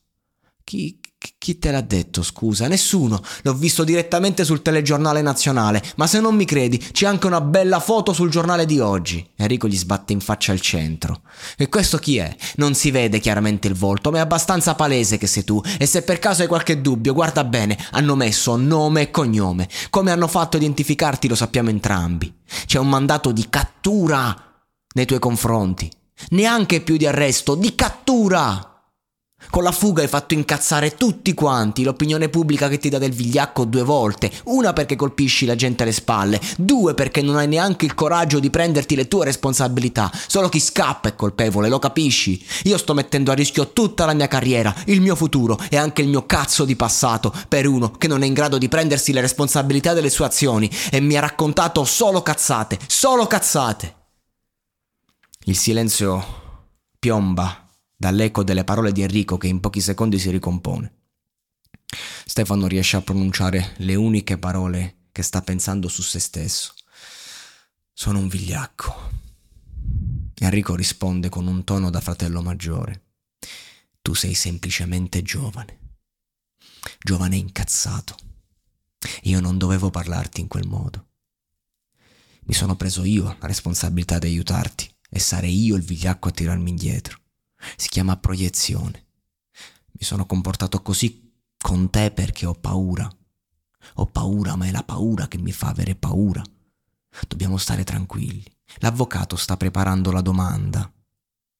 Chi, 0.65 0.99
Chi 1.37 1.59
te 1.59 1.69
l'ha 1.69 1.81
detto, 1.81 2.23
scusa? 2.23 2.67
Nessuno. 2.67 3.21
L'ho 3.43 3.53
visto 3.53 3.83
direttamente 3.83 4.43
sul 4.43 4.63
telegiornale 4.63 5.21
nazionale. 5.21 5.83
Ma 5.97 6.07
se 6.07 6.19
non 6.19 6.35
mi 6.35 6.45
credi, 6.45 6.79
c'è 6.79 7.05
anche 7.05 7.27
una 7.27 7.41
bella 7.41 7.79
foto 7.79 8.11
sul 8.11 8.31
giornale 8.31 8.65
di 8.65 8.79
oggi. 8.79 9.27
Enrico 9.35 9.67
gli 9.67 9.77
sbatte 9.77 10.13
in 10.13 10.19
faccia 10.19 10.51
al 10.51 10.59
centro. 10.61 11.21
E 11.57 11.69
questo 11.69 11.99
chi 11.99 12.17
è? 12.17 12.35
Non 12.55 12.73
si 12.73 12.89
vede 12.89 13.19
chiaramente 13.19 13.67
il 13.67 13.75
volto, 13.75 14.09
ma 14.09 14.17
è 14.17 14.21
abbastanza 14.21 14.73
palese 14.73 15.19
che 15.19 15.27
sei 15.27 15.43
tu. 15.43 15.61
E 15.77 15.85
se 15.85 16.01
per 16.01 16.17
caso 16.17 16.41
hai 16.41 16.47
qualche 16.47 16.81
dubbio, 16.81 17.13
guarda 17.13 17.43
bene, 17.43 17.77
hanno 17.91 18.15
messo 18.15 18.55
nome 18.55 19.01
e 19.01 19.11
cognome. 19.11 19.69
Come 19.91 20.09
hanno 20.09 20.27
fatto 20.27 20.57
a 20.57 20.59
identificarti 20.59 21.27
lo 21.27 21.35
sappiamo 21.35 21.69
entrambi. 21.69 22.33
C'è 22.65 22.79
un 22.79 22.89
mandato 22.89 23.31
di 23.31 23.47
cattura 23.47 24.63
nei 24.95 25.05
tuoi 25.05 25.19
confronti. 25.19 25.87
Neanche 26.29 26.81
più 26.81 26.97
di 26.97 27.05
arresto, 27.05 27.53
di 27.53 27.75
cattura! 27.75 28.70
Con 29.51 29.63
la 29.63 29.73
fuga 29.73 30.01
hai 30.01 30.07
fatto 30.07 30.33
incazzare 30.33 30.95
tutti 30.95 31.33
quanti, 31.33 31.83
l'opinione 31.83 32.29
pubblica 32.29 32.69
che 32.69 32.77
ti 32.77 32.87
dà 32.87 32.97
del 32.97 33.11
vigliacco 33.11 33.65
due 33.65 33.83
volte, 33.83 34.31
una 34.45 34.71
perché 34.71 34.95
colpisci 34.95 35.45
la 35.45 35.55
gente 35.55 35.83
alle 35.83 35.91
spalle, 35.91 36.39
due 36.57 36.93
perché 36.93 37.21
non 37.21 37.35
hai 37.35 37.49
neanche 37.49 37.83
il 37.83 37.93
coraggio 37.93 38.39
di 38.39 38.49
prenderti 38.49 38.95
le 38.95 39.09
tue 39.09 39.25
responsabilità, 39.25 40.09
solo 40.25 40.47
chi 40.47 40.61
scappa 40.61 41.09
è 41.09 41.15
colpevole, 41.15 41.67
lo 41.67 41.79
capisci? 41.79 42.41
Io 42.63 42.77
sto 42.77 42.93
mettendo 42.93 43.31
a 43.31 43.33
rischio 43.33 43.73
tutta 43.73 44.05
la 44.05 44.13
mia 44.13 44.29
carriera, 44.29 44.73
il 44.85 45.01
mio 45.01 45.17
futuro 45.17 45.59
e 45.69 45.75
anche 45.75 46.01
il 46.01 46.07
mio 46.07 46.25
cazzo 46.25 46.63
di 46.63 46.77
passato 46.77 47.33
per 47.49 47.67
uno 47.67 47.91
che 47.91 48.07
non 48.07 48.23
è 48.23 48.27
in 48.27 48.33
grado 48.33 48.57
di 48.57 48.69
prendersi 48.69 49.11
le 49.11 49.19
responsabilità 49.19 49.91
delle 49.91 50.09
sue 50.09 50.27
azioni 50.27 50.71
e 50.89 51.01
mi 51.01 51.17
ha 51.17 51.19
raccontato 51.19 51.83
solo 51.83 52.21
cazzate, 52.21 52.79
solo 52.87 53.27
cazzate. 53.27 53.95
Il 55.43 55.57
silenzio 55.57 56.39
piomba 56.97 57.60
dall'eco 58.01 58.43
delle 58.43 58.63
parole 58.63 58.91
di 58.91 59.03
Enrico 59.03 59.37
che 59.37 59.45
in 59.45 59.59
pochi 59.59 59.79
secondi 59.79 60.17
si 60.17 60.31
ricompone. 60.31 60.91
Stefano 62.25 62.65
riesce 62.65 62.97
a 62.97 63.01
pronunciare 63.03 63.75
le 63.77 63.93
uniche 63.93 64.39
parole 64.39 65.01
che 65.11 65.21
sta 65.21 65.43
pensando 65.43 65.87
su 65.87 66.01
se 66.01 66.17
stesso. 66.17 66.73
Sono 67.93 68.17
un 68.17 68.27
vigliacco. 68.27 69.09
Enrico 70.33 70.73
risponde 70.73 71.29
con 71.29 71.45
un 71.45 71.63
tono 71.63 71.91
da 71.91 72.01
fratello 72.01 72.41
maggiore. 72.41 73.03
Tu 74.01 74.15
sei 74.15 74.33
semplicemente 74.33 75.21
giovane. 75.21 75.77
Giovane 77.03 77.35
incazzato. 77.35 78.15
Io 79.23 79.39
non 79.39 79.59
dovevo 79.59 79.91
parlarti 79.91 80.41
in 80.41 80.47
quel 80.47 80.65
modo. 80.65 81.09
Mi 82.45 82.55
sono 82.55 82.75
preso 82.75 83.03
io 83.03 83.37
la 83.39 83.45
responsabilità 83.45 84.17
di 84.17 84.25
aiutarti 84.25 84.91
e 85.07 85.19
sarei 85.19 85.65
io 85.65 85.75
il 85.75 85.83
vigliacco 85.83 86.29
a 86.29 86.31
tirarmi 86.31 86.71
indietro. 86.71 87.20
Si 87.75 87.89
chiama 87.89 88.17
proiezione. 88.17 89.05
Mi 89.91 90.03
sono 90.03 90.25
comportato 90.25 90.81
così 90.81 91.31
con 91.57 91.89
te 91.89 92.11
perché 92.11 92.45
ho 92.45 92.53
paura. 92.53 93.09
Ho 93.95 94.05
paura, 94.05 94.55
ma 94.55 94.65
è 94.65 94.71
la 94.71 94.83
paura 94.83 95.27
che 95.27 95.37
mi 95.37 95.51
fa 95.51 95.67
avere 95.67 95.95
paura. 95.95 96.43
Dobbiamo 97.27 97.57
stare 97.57 97.83
tranquilli. 97.83 98.43
L'avvocato 98.77 99.35
sta 99.35 99.57
preparando 99.57 100.11
la 100.11 100.21
domanda 100.21 100.91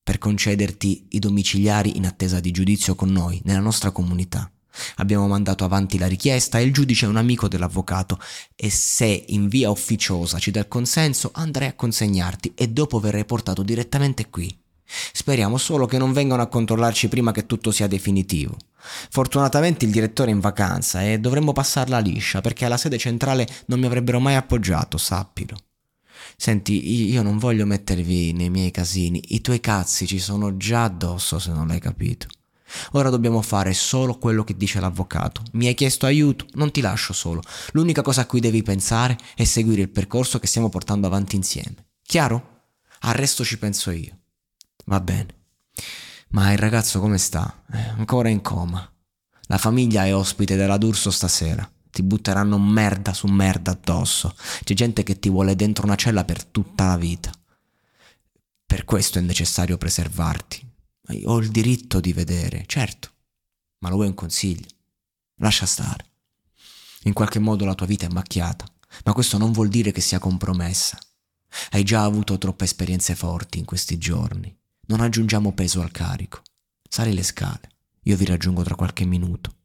per 0.03 0.17
concederti 0.17 1.07
i 1.11 1.19
domiciliari 1.19 1.97
in 1.97 2.05
attesa 2.05 2.39
di 2.39 2.51
giudizio 2.51 2.95
con 2.95 3.11
noi, 3.11 3.41
nella 3.45 3.59
nostra 3.59 3.91
comunità. 3.91 4.51
Abbiamo 4.95 5.27
mandato 5.27 5.63
avanti 5.63 5.97
la 5.97 6.07
richiesta 6.07 6.57
e 6.57 6.63
il 6.63 6.73
giudice 6.73 7.05
è 7.05 7.09
un 7.09 7.17
amico 7.17 7.47
dell'avvocato 7.47 8.19
e 8.55 8.69
se 8.69 9.25
in 9.27 9.47
via 9.47 9.69
ufficiosa 9.69 10.39
ci 10.39 10.51
dà 10.51 10.61
il 10.61 10.67
consenso 10.67 11.31
andrei 11.33 11.67
a 11.67 11.75
consegnarti 11.75 12.53
e 12.55 12.69
dopo 12.69 12.99
verrai 12.99 13.25
portato 13.25 13.63
direttamente 13.63 14.29
qui. 14.29 14.60
Speriamo 15.13 15.57
solo 15.57 15.85
che 15.85 15.97
non 15.97 16.13
vengano 16.13 16.41
a 16.41 16.47
controllarci 16.47 17.07
prima 17.07 17.31
che 17.31 17.45
tutto 17.45 17.71
sia 17.71 17.87
definitivo. 17.87 18.57
Fortunatamente 19.09 19.85
il 19.85 19.91
direttore 19.91 20.31
è 20.31 20.33
in 20.33 20.39
vacanza 20.39 21.03
e 21.03 21.19
dovremmo 21.19 21.53
passarla 21.53 21.99
liscia 21.99 22.41
perché 22.41 22.65
alla 22.65 22.77
sede 22.77 22.97
centrale 22.97 23.47
non 23.67 23.79
mi 23.79 23.85
avrebbero 23.85 24.19
mai 24.19 24.35
appoggiato, 24.35 24.97
sappilo. 24.97 25.57
Senti, 26.35 27.09
io 27.11 27.21
non 27.21 27.37
voglio 27.37 27.65
mettervi 27.65 28.33
nei 28.33 28.49
miei 28.49 28.71
casini, 28.71 29.21
i 29.29 29.41
tuoi 29.41 29.59
cazzi 29.59 30.07
ci 30.07 30.19
sono 30.19 30.57
già 30.57 30.85
addosso 30.85 31.39
se 31.39 31.51
non 31.51 31.67
l'hai 31.67 31.79
capito. 31.79 32.27
Ora 32.93 33.09
dobbiamo 33.09 33.41
fare 33.41 33.73
solo 33.73 34.17
quello 34.17 34.43
che 34.43 34.55
dice 34.55 34.79
l'avvocato. 34.79 35.43
Mi 35.53 35.67
hai 35.67 35.73
chiesto 35.73 36.05
aiuto, 36.05 36.45
non 36.53 36.71
ti 36.71 36.81
lascio 36.81 37.13
solo. 37.13 37.41
L'unica 37.73 38.01
cosa 38.01 38.21
a 38.21 38.25
cui 38.25 38.39
devi 38.39 38.63
pensare 38.63 39.17
è 39.35 39.43
seguire 39.43 39.81
il 39.81 39.89
percorso 39.89 40.39
che 40.39 40.47
stiamo 40.47 40.69
portando 40.69 41.07
avanti 41.07 41.35
insieme. 41.35 41.87
Chiaro? 42.01 42.49
Al 43.01 43.13
resto 43.13 43.43
ci 43.43 43.57
penso 43.57 43.91
io. 43.91 44.20
Va 44.85 44.99
bene. 44.99 45.35
Ma 46.29 46.51
il 46.51 46.57
ragazzo 46.57 46.99
come 46.99 47.17
sta? 47.17 47.63
È 47.69 47.93
ancora 47.97 48.29
in 48.29 48.41
coma. 48.41 48.89
La 49.47 49.57
famiglia 49.57 50.05
è 50.05 50.15
ospite 50.15 50.55
della 50.55 50.77
D'Urso 50.77 51.11
stasera. 51.11 51.69
Ti 51.89 52.03
butteranno 52.03 52.57
merda 52.57 53.13
su 53.13 53.27
merda 53.27 53.71
addosso. 53.71 54.33
C'è 54.63 54.73
gente 54.73 55.03
che 55.03 55.19
ti 55.19 55.29
vuole 55.29 55.55
dentro 55.55 55.85
una 55.85 55.95
cella 55.95 56.23
per 56.23 56.45
tutta 56.45 56.85
la 56.85 56.97
vita. 56.97 57.31
Per 58.65 58.85
questo 58.85 59.19
è 59.19 59.21
necessario 59.21 59.77
preservarti. 59.77 60.65
Ho 61.25 61.37
il 61.39 61.49
diritto 61.49 61.99
di 61.99 62.13
vedere, 62.13 62.63
certo. 62.65 63.09
Ma 63.79 63.89
lo 63.89 63.95
vuoi 63.95 64.07
un 64.07 64.13
consiglio? 64.13 64.67
Lascia 65.35 65.65
stare. 65.65 66.05
In 67.03 67.13
qualche 67.13 67.39
modo 67.39 67.65
la 67.65 67.75
tua 67.75 67.87
vita 67.87 68.05
è 68.05 68.09
macchiata, 68.09 68.63
ma 69.03 69.11
questo 69.11 69.37
non 69.37 69.51
vuol 69.51 69.67
dire 69.67 69.91
che 69.91 69.99
sia 69.99 70.19
compromessa. 70.19 70.97
Hai 71.71 71.83
già 71.83 72.03
avuto 72.03 72.37
troppe 72.37 72.63
esperienze 72.63 73.15
forti 73.15 73.57
in 73.57 73.65
questi 73.65 73.97
giorni. 73.97 74.55
Non 74.91 74.99
aggiungiamo 74.99 75.53
peso 75.53 75.79
al 75.79 75.89
carico. 75.89 76.41
Sali 76.89 77.13
le 77.13 77.23
scale. 77.23 77.61
Io 78.03 78.17
vi 78.17 78.25
raggiungo 78.25 78.61
tra 78.61 78.75
qualche 78.75 79.05
minuto. 79.05 79.55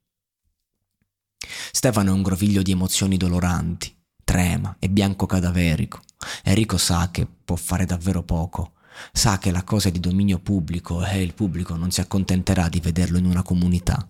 Stefano 1.73 2.11
è 2.11 2.13
un 2.13 2.23
groviglio 2.23 2.63
di 2.63 2.71
emozioni 2.71 3.17
doloranti, 3.17 3.93
trema, 4.23 4.77
è 4.79 4.89
bianco 4.89 5.27
cadaverico. 5.27 6.01
Enrico 6.45 6.77
sa 6.77 7.11
che 7.11 7.27
può 7.27 7.57
fare 7.57 7.87
davvero 7.87 8.23
poco. 8.23 8.75
Sa 9.11 9.39
che 9.39 9.51
la 9.51 9.65
cosa 9.65 9.89
è 9.89 9.91
di 9.91 9.99
dominio 9.99 10.39
pubblico 10.39 11.05
e 11.05 11.21
il 11.21 11.35
pubblico 11.35 11.75
non 11.75 11.91
si 11.91 12.01
accontenterà 12.01 12.69
di 12.69 12.79
vederlo 12.79 13.19
in 13.19 13.27
una 13.27 13.43
comunità. 13.43 14.07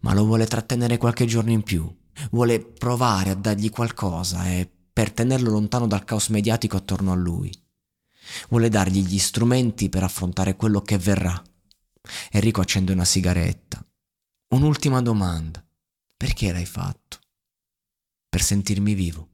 Ma 0.00 0.14
lo 0.14 0.24
vuole 0.24 0.46
trattenere 0.46 0.96
qualche 0.96 1.26
giorno 1.26 1.50
in 1.50 1.62
più. 1.62 1.86
Vuole 2.30 2.60
provare 2.60 3.28
a 3.28 3.34
dargli 3.34 3.68
qualcosa 3.68 4.46
e 4.46 4.66
per 4.90 5.12
tenerlo 5.12 5.50
lontano 5.50 5.86
dal 5.86 6.04
caos 6.04 6.28
mediatico 6.28 6.78
attorno 6.78 7.12
a 7.12 7.16
lui. 7.16 7.52
Vuole 8.48 8.68
dargli 8.68 9.04
gli 9.04 9.18
strumenti 9.18 9.88
per 9.88 10.02
affrontare 10.02 10.56
quello 10.56 10.82
che 10.82 10.98
verrà. 10.98 11.42
Enrico 12.30 12.60
accende 12.60 12.92
una 12.92 13.04
sigaretta. 13.04 13.84
Un'ultima 14.54 15.00
domanda. 15.00 15.64
Perché 16.16 16.52
l'hai 16.52 16.66
fatto? 16.66 17.18
Per 18.28 18.42
sentirmi 18.42 18.94
vivo. 18.94 19.28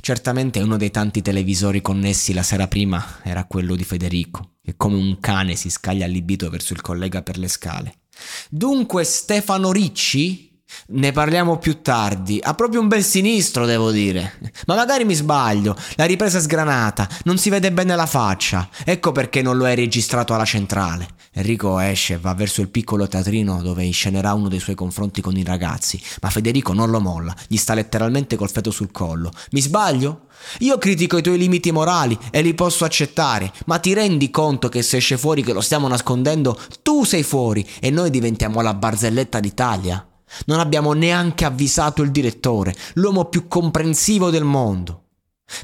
Certamente 0.00 0.60
uno 0.60 0.76
dei 0.76 0.90
tanti 0.90 1.22
televisori 1.22 1.82
connessi 1.82 2.32
la 2.32 2.42
sera 2.42 2.68
prima 2.68 3.20
era 3.22 3.44
quello 3.44 3.76
di 3.76 3.84
Federico, 3.84 4.56
che 4.62 4.76
come 4.76 4.96
un 4.96 5.20
cane 5.20 5.56
si 5.56 5.70
scaglia 5.70 6.04
allibito 6.04 6.48
verso 6.50 6.72
il 6.72 6.80
collega 6.80 7.22
per 7.22 7.38
le 7.38 7.48
scale. 7.48 8.00
Dunque 8.48 9.04
Stefano 9.04 9.72
Ricci? 9.72 10.53
Ne 10.86 11.12
parliamo 11.12 11.56
più 11.56 11.80
tardi. 11.80 12.38
Ha 12.42 12.52
proprio 12.52 12.80
un 12.80 12.88
bel 12.88 13.02
sinistro, 13.02 13.64
devo 13.64 13.90
dire. 13.90 14.34
Ma 14.66 14.74
magari 14.74 15.04
mi 15.04 15.14
sbaglio. 15.14 15.74
La 15.94 16.04
ripresa 16.04 16.36
è 16.36 16.40
sgranata, 16.42 17.08
non 17.24 17.38
si 17.38 17.48
vede 17.48 17.72
bene 17.72 17.96
la 17.96 18.04
faccia. 18.04 18.68
Ecco 18.84 19.10
perché 19.10 19.40
non 19.40 19.56
lo 19.56 19.64
hai 19.64 19.76
registrato 19.76 20.34
alla 20.34 20.44
centrale. 20.44 21.08
Enrico 21.32 21.78
esce 21.78 22.14
e 22.14 22.18
va 22.18 22.34
verso 22.34 22.60
il 22.60 22.68
piccolo 22.68 23.08
teatrino 23.08 23.62
dove 23.62 23.82
inscenerà 23.82 24.34
uno 24.34 24.48
dei 24.48 24.60
suoi 24.60 24.74
confronti 24.74 25.22
con 25.22 25.36
i 25.36 25.42
ragazzi. 25.42 26.00
Ma 26.20 26.28
Federico 26.28 26.74
non 26.74 26.90
lo 26.90 27.00
molla, 27.00 27.34
gli 27.48 27.56
sta 27.56 27.72
letteralmente 27.72 28.36
col 28.36 28.50
feto 28.50 28.70
sul 28.70 28.90
collo. 28.90 29.32
Mi 29.52 29.62
sbaglio? 29.62 30.26
Io 30.58 30.76
critico 30.76 31.16
i 31.16 31.22
tuoi 31.22 31.38
limiti 31.38 31.72
morali 31.72 32.16
e 32.30 32.42
li 32.42 32.54
posso 32.54 32.84
accettare, 32.84 33.50
ma 33.66 33.78
ti 33.78 33.94
rendi 33.94 34.30
conto 34.30 34.68
che 34.68 34.82
se 34.82 34.98
esce 34.98 35.16
fuori 35.16 35.42
che 35.42 35.54
lo 35.54 35.62
stiamo 35.62 35.88
nascondendo, 35.88 36.60
tu 36.82 37.04
sei 37.04 37.22
fuori 37.22 37.66
e 37.80 37.90
noi 37.90 38.10
diventiamo 38.10 38.60
la 38.60 38.74
barzelletta 38.74 39.40
d'Italia? 39.40 40.06
Non 40.46 40.60
abbiamo 40.60 40.92
neanche 40.92 41.44
avvisato 41.44 42.02
il 42.02 42.10
direttore, 42.10 42.74
l'uomo 42.94 43.26
più 43.26 43.48
comprensivo 43.48 44.30
del 44.30 44.44
mondo. 44.44 45.02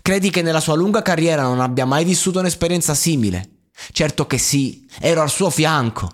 Credi 0.02 0.31
che 0.31 0.43
nella 0.43 0.61
sua 0.61 0.75
lunga 0.75 1.02
carriera 1.02 1.43
non 1.43 1.61
abbia 1.61 1.87
mai 1.87 2.05
vissuto 2.05 2.38
un'esperienza 2.38 2.95
simile? 2.95 3.69
Certo 3.93 4.26
che 4.26 4.38
sì, 4.38 4.87
ero 5.00 5.23
al 5.23 5.31
suo 5.31 5.50
fianco. 5.50 6.09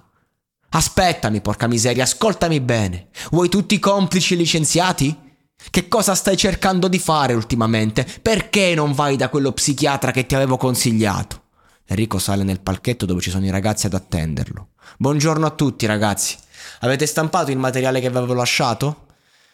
Aspettami, 0.71 1.41
porca 1.41 1.67
miseria, 1.67 2.05
ascoltami 2.05 2.61
bene. 2.61 3.09
Vuoi 3.31 3.49
tutti 3.49 3.75
i 3.75 3.81
complici 3.81 4.37
licenziati? 4.37 5.25
Che 5.71 5.89
cosa 5.89 6.15
stai 6.15 6.37
cercando 6.37 6.87
di 6.87 6.99
fare 6.99 7.35
ultimamente? 7.35 8.07
Perché 8.23 8.75
non 8.75 8.93
vai 8.93 9.17
da 9.17 9.29
quello 9.29 9.53
psichiatra 9.53 10.11
che 10.11 10.27
ti 10.27 10.35
avevo 10.35 10.57
consigliato? 10.57 11.43
Enrico 11.87 12.19
sale 12.19 12.43
nel 12.43 12.61
palchetto 12.61 13.07
dove 13.07 13.21
ci 13.21 13.31
sono 13.31 13.47
i 13.47 13.51
ragazzi 13.51 13.87
ad 13.87 13.95
attenderlo. 13.95 14.71
Buongiorno 14.99 15.47
a 15.47 15.51
tutti, 15.51 15.87
ragazzi. 15.87 16.37
Avete 16.81 17.07
stampato 17.07 17.51
il 17.51 17.59
materiale 17.59 18.01
che 18.01 18.11
vi 18.11 18.17
avevo 18.17 18.35
lasciato? 18.35 19.07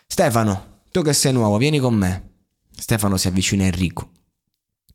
Stefano, 0.06 0.82
tu 0.90 1.02
che 1.02 1.12
sei 1.12 1.32
nuovo, 1.32 1.56
vieni 1.56 1.78
con 1.78 1.94
me. 1.94 2.30
Stefano 2.76 3.16
si 3.16 3.28
avvicina 3.28 3.64
a 3.64 3.66
Enrico. 3.66 4.10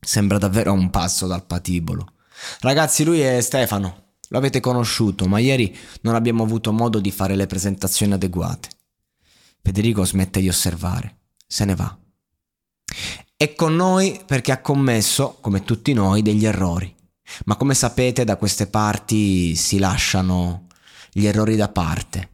Sembra 0.00 0.38
davvero 0.38 0.70
a 0.70 0.74
un 0.74 0.90
passo 0.90 1.26
dal 1.26 1.44
patibolo. 1.44 2.14
Ragazzi, 2.60 3.04
lui 3.04 3.20
è 3.20 3.40
Stefano. 3.40 4.12
Lo 4.28 4.38
avete 4.38 4.60
conosciuto, 4.60 5.26
ma 5.26 5.38
ieri 5.38 5.76
non 6.02 6.14
abbiamo 6.14 6.44
avuto 6.44 6.72
modo 6.72 7.00
di 7.00 7.10
fare 7.10 7.34
le 7.34 7.46
presentazioni 7.46 8.12
adeguate. 8.12 8.68
Federico 9.62 10.04
smette 10.04 10.40
di 10.40 10.48
osservare, 10.48 11.16
se 11.46 11.64
ne 11.64 11.74
va. 11.74 11.98
È 13.36 13.54
con 13.54 13.74
noi 13.74 14.20
perché 14.24 14.52
ha 14.52 14.60
commesso, 14.60 15.38
come 15.40 15.64
tutti 15.64 15.92
noi, 15.92 16.22
degli 16.22 16.46
errori. 16.46 16.94
Ma 17.44 17.56
come 17.56 17.74
sapete 17.74 18.24
da 18.24 18.36
queste 18.36 18.66
parti 18.66 19.54
si 19.54 19.78
lasciano 19.78 20.67
gli 21.12 21.26
errori 21.26 21.56
da 21.56 21.68
parte 21.68 22.30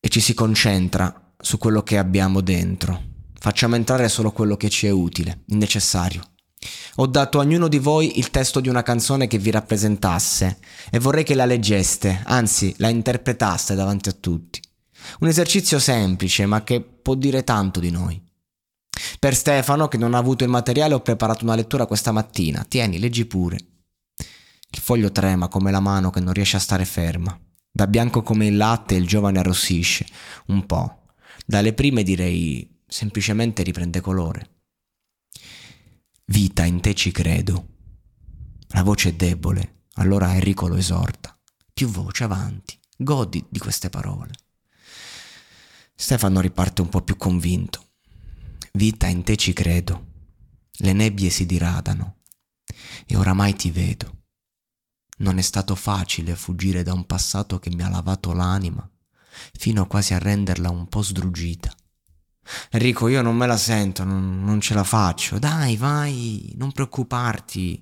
e 0.00 0.08
ci 0.08 0.20
si 0.20 0.34
concentra 0.34 1.32
su 1.38 1.58
quello 1.58 1.82
che 1.82 1.98
abbiamo 1.98 2.40
dentro. 2.40 3.08
Facciamo 3.38 3.74
entrare 3.74 4.08
solo 4.08 4.32
quello 4.32 4.56
che 4.56 4.68
ci 4.68 4.86
è 4.86 4.90
utile, 4.90 5.42
il 5.46 5.56
necessario. 5.56 6.22
Ho 6.96 7.06
dato 7.06 7.38
a 7.38 7.42
ognuno 7.42 7.68
di 7.68 7.78
voi 7.78 8.18
il 8.18 8.30
testo 8.30 8.60
di 8.60 8.68
una 8.68 8.82
canzone 8.82 9.26
che 9.26 9.38
vi 9.38 9.50
rappresentasse 9.50 10.58
e 10.90 10.98
vorrei 10.98 11.24
che 11.24 11.34
la 11.34 11.46
leggeste, 11.46 12.22
anzi 12.24 12.74
la 12.78 12.88
interpretaste 12.88 13.74
davanti 13.74 14.08
a 14.08 14.16
tutti. 14.18 14.60
Un 15.20 15.28
esercizio 15.28 15.78
semplice 15.78 16.44
ma 16.46 16.62
che 16.62 16.82
può 16.82 17.14
dire 17.14 17.44
tanto 17.44 17.80
di 17.80 17.90
noi. 17.90 18.22
Per 19.18 19.34
Stefano, 19.34 19.88
che 19.88 19.96
non 19.96 20.14
ha 20.14 20.18
avuto 20.18 20.44
il 20.44 20.50
materiale, 20.50 20.94
ho 20.94 21.00
preparato 21.00 21.44
una 21.44 21.54
lettura 21.54 21.86
questa 21.86 22.12
mattina. 22.12 22.64
Tieni, 22.68 22.98
leggi 22.98 23.24
pure. 23.24 23.69
Il 24.72 24.78
foglio 24.78 25.10
trema 25.10 25.48
come 25.48 25.70
la 25.70 25.80
mano 25.80 26.10
che 26.10 26.20
non 26.20 26.32
riesce 26.32 26.56
a 26.56 26.60
stare 26.60 26.84
ferma. 26.84 27.38
Da 27.72 27.86
bianco 27.86 28.22
come 28.22 28.46
il 28.46 28.56
latte 28.56 28.94
il 28.94 29.06
giovane 29.06 29.38
arrossisce, 29.38 30.06
un 30.46 30.64
po'. 30.66 31.06
Dalle 31.44 31.72
prime 31.72 32.02
direi 32.02 32.82
semplicemente 32.86 33.62
riprende 33.62 34.00
colore. 34.00 34.62
Vita, 36.26 36.64
in 36.64 36.80
te 36.80 36.94
ci 36.94 37.10
credo. 37.10 37.66
La 38.68 38.82
voce 38.82 39.08
è 39.08 39.14
debole, 39.14 39.86
allora 39.94 40.34
Enrico 40.34 40.68
lo 40.68 40.76
esorta. 40.76 41.36
Più 41.72 41.88
voce 41.88 42.24
avanti, 42.24 42.78
godi 42.96 43.44
di 43.48 43.58
queste 43.58 43.90
parole. 43.90 44.32
Stefano 45.94 46.40
riparte 46.40 46.80
un 46.82 46.88
po' 46.88 47.02
più 47.02 47.16
convinto. 47.16 47.84
Vita, 48.72 49.08
in 49.08 49.24
te 49.24 49.36
ci 49.36 49.52
credo. 49.52 50.06
Le 50.78 50.92
nebbie 50.92 51.30
si 51.30 51.46
diradano 51.46 52.18
e 53.06 53.16
oramai 53.16 53.54
ti 53.54 53.70
vedo. 53.70 54.19
Non 55.20 55.38
è 55.38 55.42
stato 55.42 55.74
facile 55.74 56.34
fuggire 56.34 56.82
da 56.82 56.92
un 56.92 57.06
passato 57.06 57.58
che 57.58 57.70
mi 57.70 57.82
ha 57.82 57.88
lavato 57.88 58.32
l'anima, 58.32 58.88
fino 59.52 59.86
quasi 59.86 60.14
a 60.14 60.18
renderla 60.18 60.70
un 60.70 60.88
po' 60.88 61.02
sdruggita. 61.02 61.74
Enrico, 62.70 63.08
io 63.08 63.22
non 63.22 63.36
me 63.36 63.46
la 63.46 63.56
sento, 63.56 64.04
non, 64.04 64.42
non 64.42 64.60
ce 64.60 64.74
la 64.74 64.84
faccio. 64.84 65.38
Dai, 65.38 65.76
vai, 65.76 66.52
non 66.56 66.72
preoccuparti. 66.72 67.78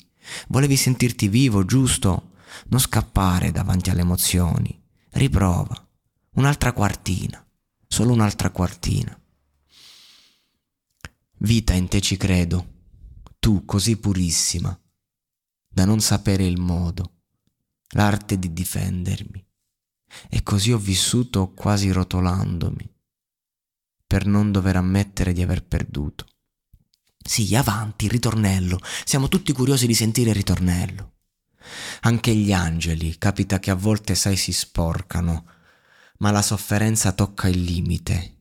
Volevi 0.49 0.77
sentirti 0.77 1.29
vivo, 1.29 1.65
giusto? 1.65 2.33
Non 2.69 2.81
scappare 2.81 3.51
davanti 3.51 3.91
alle 3.91 4.01
emozioni. 4.01 4.83
Riprova. 5.11 5.87
Un'altra 6.33 6.73
quartina. 6.73 7.43
Solo 7.87 8.13
un'altra 8.13 8.51
quartina. 8.51 9.19
Vita 11.41 11.73
in 11.73 11.87
te 11.87 12.01
ci 12.01 12.17
credo, 12.17 12.67
tu 13.39 13.65
così 13.65 13.97
purissima, 13.97 14.77
da 15.69 15.85
non 15.85 16.01
sapere 16.01 16.45
il 16.45 16.59
modo, 16.59 17.18
l'arte 17.91 18.39
di 18.39 18.53
difendermi. 18.53 19.45
E 20.29 20.43
così 20.43 20.73
ho 20.73 20.79
vissuto 20.79 21.53
quasi 21.53 21.91
rotolandomi, 21.91 22.91
per 24.07 24.27
non 24.27 24.51
dover 24.51 24.77
ammettere 24.77 25.33
di 25.33 25.43
aver 25.43 25.65
perduto. 25.65 26.27
Sì, 27.23 27.55
avanti, 27.55 28.09
ritornello. 28.09 28.81
Siamo 29.05 29.29
tutti 29.29 29.53
curiosi 29.53 29.87
di 29.87 29.95
sentire 29.95 30.31
il 30.31 30.37
ritornello. 30.37 31.17
Anche 32.01 32.35
gli 32.35 32.53
angeli, 32.53 33.19
capita 33.19 33.59
che 33.59 33.71
a 33.71 33.75
volte, 33.75 34.15
sai, 34.15 34.37
si 34.37 34.53
sporcano, 34.53 35.45
ma 36.19 36.31
la 36.31 36.41
sofferenza 36.41 37.13
tocca 37.13 37.49
il 37.49 37.63
limite 37.63 38.37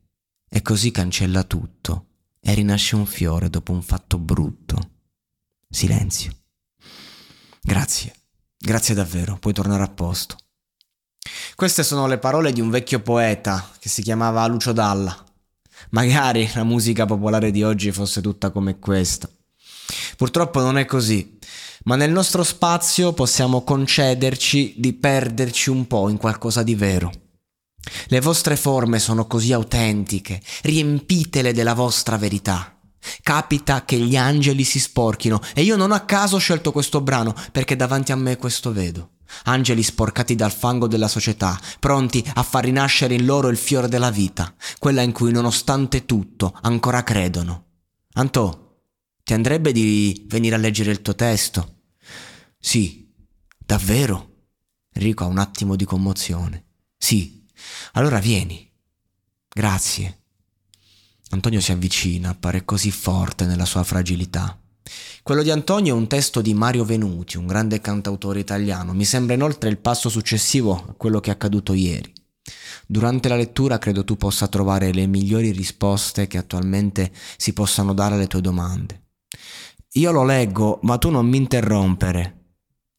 e 0.49 0.61
così 0.61 0.91
cancella 0.91 1.43
tutto 1.43 2.05
e 2.39 2.53
rinasce 2.53 2.95
un 2.95 3.05
fiore 3.05 3.49
dopo 3.49 3.73
un 3.73 3.81
fatto 3.81 4.17
brutto. 4.17 4.91
Silenzio. 5.69 6.31
Grazie, 7.61 8.13
grazie 8.57 8.95
davvero, 8.95 9.37
puoi 9.37 9.53
tornare 9.53 9.83
a 9.83 9.89
posto. 9.89 10.35
Queste 11.55 11.83
sono 11.83 12.07
le 12.07 12.17
parole 12.17 12.51
di 12.51 12.61
un 12.61 12.69
vecchio 12.69 12.99
poeta 12.99 13.71
che 13.79 13.89
si 13.89 14.01
chiamava 14.01 14.45
Lucio 14.47 14.71
Dalla. 14.71 15.25
Magari 15.91 16.49
la 16.53 16.63
musica 16.63 17.05
popolare 17.05 17.51
di 17.51 17.63
oggi 17.63 17.91
fosse 17.91 18.21
tutta 18.21 18.51
come 18.51 18.79
questa. 18.79 19.29
Purtroppo 20.15 20.59
non 20.61 20.77
è 20.77 20.85
così, 20.85 21.37
ma 21.83 21.95
nel 21.95 22.11
nostro 22.11 22.43
spazio 22.43 23.13
possiamo 23.13 23.63
concederci 23.63 24.75
di 24.77 24.93
perderci 24.93 25.69
un 25.69 25.87
po' 25.87 26.09
in 26.09 26.17
qualcosa 26.17 26.63
di 26.63 26.75
vero. 26.75 27.11
Le 28.07 28.19
vostre 28.19 28.55
forme 28.55 28.99
sono 28.99 29.27
così 29.27 29.53
autentiche, 29.53 30.41
riempitele 30.63 31.53
della 31.53 31.73
vostra 31.73 32.17
verità. 32.17 32.76
Capita 33.21 33.85
che 33.85 33.97
gli 33.97 34.15
angeli 34.15 34.63
si 34.63 34.79
sporchino 34.79 35.39
e 35.53 35.61
io 35.63 35.75
non 35.75 35.91
a 35.91 36.05
caso 36.05 36.35
ho 36.37 36.39
scelto 36.39 36.71
questo 36.71 37.01
brano 37.01 37.35
perché 37.51 37.75
davanti 37.75 38.11
a 38.11 38.15
me 38.15 38.37
questo 38.37 38.71
vedo. 38.71 39.11
Angeli 39.43 39.83
sporcati 39.83 40.35
dal 40.35 40.51
fango 40.51 40.87
della 40.87 41.07
società, 41.07 41.59
pronti 41.79 42.23
a 42.35 42.43
far 42.43 42.63
rinascere 42.63 43.13
in 43.13 43.25
loro 43.25 43.49
il 43.49 43.57
fiore 43.57 43.87
della 43.87 44.09
vita, 44.09 44.53
quella 44.79 45.01
in 45.01 45.11
cui 45.11 45.31
nonostante 45.31 46.05
tutto 46.05 46.57
ancora 46.61 47.03
credono. 47.03 47.65
Antò, 48.13 48.75
ti 49.23 49.33
andrebbe 49.33 49.71
di 49.71 50.25
venire 50.27 50.55
a 50.55 50.59
leggere 50.59 50.91
il 50.91 51.01
tuo 51.01 51.15
testo? 51.15 51.81
Sì, 52.57 53.13
davvero? 53.57 54.35
Enrico 54.93 55.25
ha 55.25 55.27
un 55.27 55.37
attimo 55.37 55.75
di 55.75 55.85
commozione. 55.85 56.65
Sì, 56.97 57.45
allora 57.93 58.19
vieni. 58.19 58.71
Grazie. 59.47 60.21
Antonio 61.29 61.59
si 61.59 61.71
avvicina, 61.71 62.29
appare 62.29 62.63
così 62.63 62.91
forte 62.91 63.45
nella 63.45 63.65
sua 63.65 63.83
fragilità. 63.83 64.57
Quello 65.21 65.43
di 65.43 65.51
Antonio 65.51 65.93
è 65.93 65.97
un 65.97 66.07
testo 66.07 66.41
di 66.41 66.53
Mario 66.53 66.85
Venuti, 66.85 67.37
un 67.37 67.47
grande 67.47 67.81
cantautore 67.81 68.39
italiano. 68.39 68.93
Mi 68.93 69.03
sembra 69.03 69.35
inoltre 69.35 69.69
il 69.69 69.77
passo 69.77 70.07
successivo 70.07 70.85
a 70.87 70.93
quello 70.93 71.19
che 71.19 71.29
è 71.29 71.33
accaduto 71.33 71.73
ieri. 71.73 72.13
Durante 72.85 73.27
la 73.27 73.35
lettura 73.35 73.77
credo 73.77 74.05
tu 74.05 74.15
possa 74.15 74.47
trovare 74.47 74.93
le 74.93 75.05
migliori 75.05 75.51
risposte 75.51 76.27
che 76.27 76.37
attualmente 76.37 77.11
si 77.35 77.51
possano 77.51 77.93
dare 77.93 78.15
alle 78.15 78.27
tue 78.27 78.39
domande. 78.39 79.01
Io 79.93 80.11
lo 80.11 80.23
leggo, 80.23 80.79
ma 80.83 80.97
tu 80.97 81.09
non 81.09 81.27
mi 81.27 81.35
interrompere. 81.35 82.45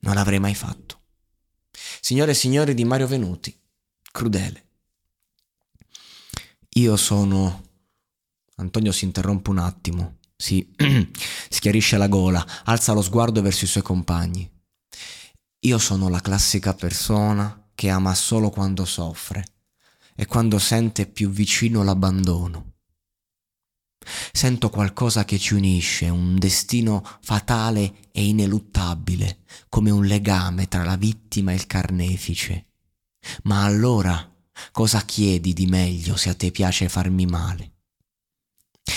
Non 0.00 0.14
l'avrei 0.14 0.38
mai 0.38 0.54
fatto. 0.54 1.00
Signore 2.00 2.32
e 2.32 2.34
signori 2.34 2.74
di 2.74 2.84
Mario 2.84 3.06
Venuti, 3.06 3.58
crudele. 4.12 4.64
Io 6.74 6.96
sono... 6.96 7.62
Antonio 8.60 8.92
si 8.92 9.04
interrompe 9.04 9.50
un 9.50 9.58
attimo, 9.58 10.18
si 10.36 10.68
schiarisce 11.48 11.96
la 11.96 12.08
gola, 12.08 12.44
alza 12.64 12.92
lo 12.92 13.02
sguardo 13.02 13.40
verso 13.40 13.64
i 13.64 13.68
suoi 13.68 13.82
compagni. 13.82 14.50
Io 15.60 15.78
sono 15.78 16.08
la 16.08 16.20
classica 16.20 16.74
persona 16.74 17.70
che 17.74 17.88
ama 17.88 18.14
solo 18.14 18.50
quando 18.50 18.84
soffre 18.84 19.44
e 20.14 20.26
quando 20.26 20.58
sente 20.58 21.06
più 21.06 21.30
vicino 21.30 21.82
l'abbandono. 21.84 22.72
Sento 24.32 24.70
qualcosa 24.70 25.24
che 25.24 25.38
ci 25.38 25.54
unisce, 25.54 26.08
un 26.08 26.36
destino 26.36 27.04
fatale 27.20 28.10
e 28.10 28.26
ineluttabile, 28.26 29.44
come 29.68 29.90
un 29.90 30.04
legame 30.04 30.66
tra 30.66 30.82
la 30.84 30.96
vittima 30.96 31.52
e 31.52 31.56
il 31.56 31.66
carnefice. 31.66 32.66
Ma 33.44 33.62
allora 33.62 34.36
cosa 34.72 35.00
chiedi 35.02 35.52
di 35.52 35.66
meglio 35.66 36.16
se 36.16 36.30
a 36.30 36.34
te 36.34 36.50
piace 36.50 36.88
farmi 36.88 37.26
male? 37.26 37.77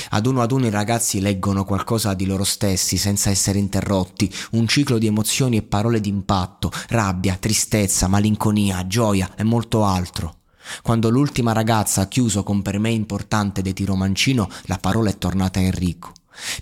Ad 0.09 0.25
uno 0.25 0.41
ad 0.41 0.51
uno 0.51 0.65
i 0.65 0.69
ragazzi 0.69 1.19
leggono 1.19 1.65
qualcosa 1.65 2.13
di 2.13 2.25
loro 2.25 2.43
stessi 2.43 2.97
senza 2.97 3.29
essere 3.29 3.59
interrotti, 3.59 4.33
un 4.51 4.67
ciclo 4.67 4.97
di 4.97 5.07
emozioni 5.07 5.57
e 5.57 5.61
parole 5.63 5.99
d'impatto, 5.99 6.71
rabbia, 6.89 7.37
tristezza, 7.39 8.07
malinconia, 8.07 8.87
gioia 8.87 9.31
e 9.35 9.43
molto 9.43 9.83
altro. 9.83 10.37
Quando 10.81 11.09
l'ultima 11.09 11.53
ragazza 11.53 12.01
ha 12.01 12.07
chiuso 12.07 12.43
con 12.43 12.61
per 12.61 12.79
me 12.79 12.91
importante 12.91 13.61
De 13.61 13.73
Tiro 13.73 13.95
Mancino, 13.95 14.49
la 14.63 14.77
parola 14.77 15.09
è 15.09 15.17
tornata 15.17 15.59
a 15.59 15.63
Enrico. 15.63 16.13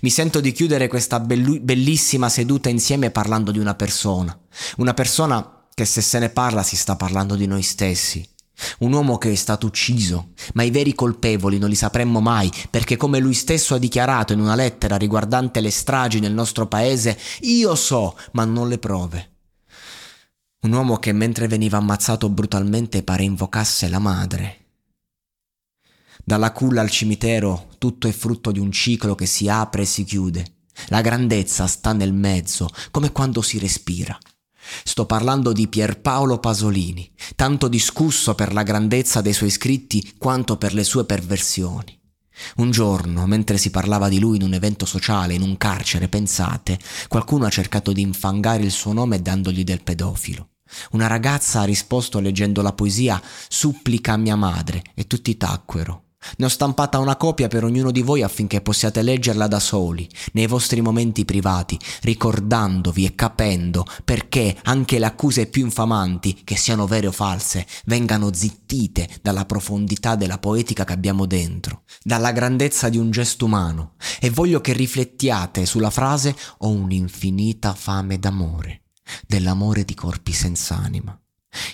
Mi 0.02 0.10
sento 0.10 0.40
di 0.40 0.52
chiudere 0.52 0.88
questa 0.88 1.20
bellu- 1.20 1.60
bellissima 1.60 2.28
seduta 2.28 2.68
insieme 2.68 3.10
parlando 3.10 3.50
di 3.50 3.58
una 3.58 3.74
persona. 3.74 4.36
Una 4.78 4.94
persona 4.94 5.64
che 5.72 5.84
se 5.84 6.00
se 6.00 6.18
ne 6.18 6.28
parla 6.28 6.62
si 6.62 6.76
sta 6.76 6.96
parlando 6.96 7.36
di 7.36 7.46
noi 7.46 7.62
stessi. 7.62 8.26
Un 8.80 8.92
uomo 8.92 9.18
che 9.18 9.32
è 9.32 9.34
stato 9.34 9.66
ucciso, 9.66 10.32
ma 10.54 10.62
i 10.62 10.70
veri 10.70 10.94
colpevoli 10.94 11.58
non 11.58 11.68
li 11.68 11.74
sapremmo 11.74 12.20
mai, 12.20 12.50
perché 12.70 12.96
come 12.96 13.18
lui 13.18 13.34
stesso 13.34 13.74
ha 13.74 13.78
dichiarato 13.78 14.32
in 14.32 14.40
una 14.40 14.54
lettera 14.54 14.96
riguardante 14.96 15.60
le 15.60 15.70
stragi 15.70 16.20
nel 16.20 16.32
nostro 16.32 16.66
paese, 16.66 17.18
io 17.40 17.74
so, 17.74 18.16
ma 18.32 18.44
non 18.44 18.68
le 18.68 18.78
prove. 18.78 19.30
Un 20.62 20.72
uomo 20.72 20.98
che 20.98 21.12
mentre 21.12 21.48
veniva 21.48 21.78
ammazzato 21.78 22.28
brutalmente 22.28 23.02
pare 23.02 23.22
invocasse 23.22 23.88
la 23.88 23.98
madre. 23.98 24.56
Dalla 26.22 26.52
culla 26.52 26.82
al 26.82 26.90
cimitero 26.90 27.68
tutto 27.78 28.06
è 28.06 28.12
frutto 28.12 28.52
di 28.52 28.58
un 28.58 28.70
ciclo 28.70 29.14
che 29.14 29.24
si 29.26 29.48
apre 29.48 29.82
e 29.82 29.86
si 29.86 30.04
chiude. 30.04 30.58
La 30.88 31.00
grandezza 31.00 31.66
sta 31.66 31.92
nel 31.92 32.12
mezzo, 32.12 32.68
come 32.90 33.10
quando 33.10 33.40
si 33.42 33.58
respira. 33.58 34.18
Sto 34.84 35.06
parlando 35.06 35.52
di 35.52 35.68
Pierpaolo 35.68 36.38
Pasolini, 36.38 37.10
tanto 37.36 37.68
discusso 37.68 38.34
per 38.34 38.52
la 38.52 38.62
grandezza 38.62 39.20
dei 39.20 39.32
suoi 39.32 39.50
scritti 39.50 40.14
quanto 40.18 40.56
per 40.56 40.74
le 40.74 40.84
sue 40.84 41.04
perversioni. 41.04 41.98
Un 42.56 42.70
giorno, 42.70 43.26
mentre 43.26 43.58
si 43.58 43.70
parlava 43.70 44.08
di 44.08 44.18
lui 44.18 44.36
in 44.36 44.42
un 44.42 44.54
evento 44.54 44.86
sociale, 44.86 45.34
in 45.34 45.42
un 45.42 45.56
carcere, 45.56 46.08
pensate, 46.08 46.78
qualcuno 47.08 47.46
ha 47.46 47.50
cercato 47.50 47.92
di 47.92 48.00
infangare 48.00 48.62
il 48.62 48.70
suo 48.70 48.92
nome 48.92 49.20
dandogli 49.20 49.64
del 49.64 49.82
pedofilo. 49.82 50.48
Una 50.92 51.06
ragazza 51.06 51.60
ha 51.60 51.64
risposto 51.64 52.20
leggendo 52.20 52.62
la 52.62 52.72
poesia 52.72 53.20
Supplica 53.48 54.12
a 54.12 54.16
mia 54.16 54.36
madre 54.36 54.82
e 54.94 55.06
tutti 55.06 55.36
tacquero. 55.36 56.09
Ne 56.36 56.44
ho 56.44 56.48
stampata 56.48 56.98
una 56.98 57.16
copia 57.16 57.48
per 57.48 57.64
ognuno 57.64 57.90
di 57.90 58.02
voi 58.02 58.22
affinché 58.22 58.60
possiate 58.60 59.02
leggerla 59.02 59.46
da 59.46 59.58
soli, 59.58 60.08
nei 60.32 60.46
vostri 60.46 60.80
momenti 60.80 61.24
privati, 61.24 61.78
ricordandovi 62.02 63.04
e 63.06 63.14
capendo 63.14 63.84
perché 64.04 64.56
anche 64.64 64.98
le 64.98 65.06
accuse 65.06 65.46
più 65.46 65.64
infamanti, 65.64 66.42
che 66.44 66.56
siano 66.56 66.86
vere 66.86 67.06
o 67.06 67.12
false, 67.12 67.66
vengano 67.86 68.32
zittite 68.32 69.08
dalla 69.22 69.46
profondità 69.46 70.14
della 70.14 70.38
poetica 70.38 70.84
che 70.84 70.92
abbiamo 70.92 71.26
dentro, 71.26 71.82
dalla 72.02 72.32
grandezza 72.32 72.88
di 72.88 72.98
un 72.98 73.10
gesto 73.10 73.46
umano. 73.46 73.94
E 74.20 74.30
voglio 74.30 74.60
che 74.60 74.72
riflettiate 74.72 75.64
sulla 75.66 75.90
frase 75.90 76.36
ho 76.58 76.68
un'infinita 76.68 77.74
fame 77.74 78.18
d'amore, 78.18 78.82
dell'amore 79.26 79.84
di 79.84 79.94
corpi 79.94 80.32
senza 80.32 80.76
anima. 80.76 81.18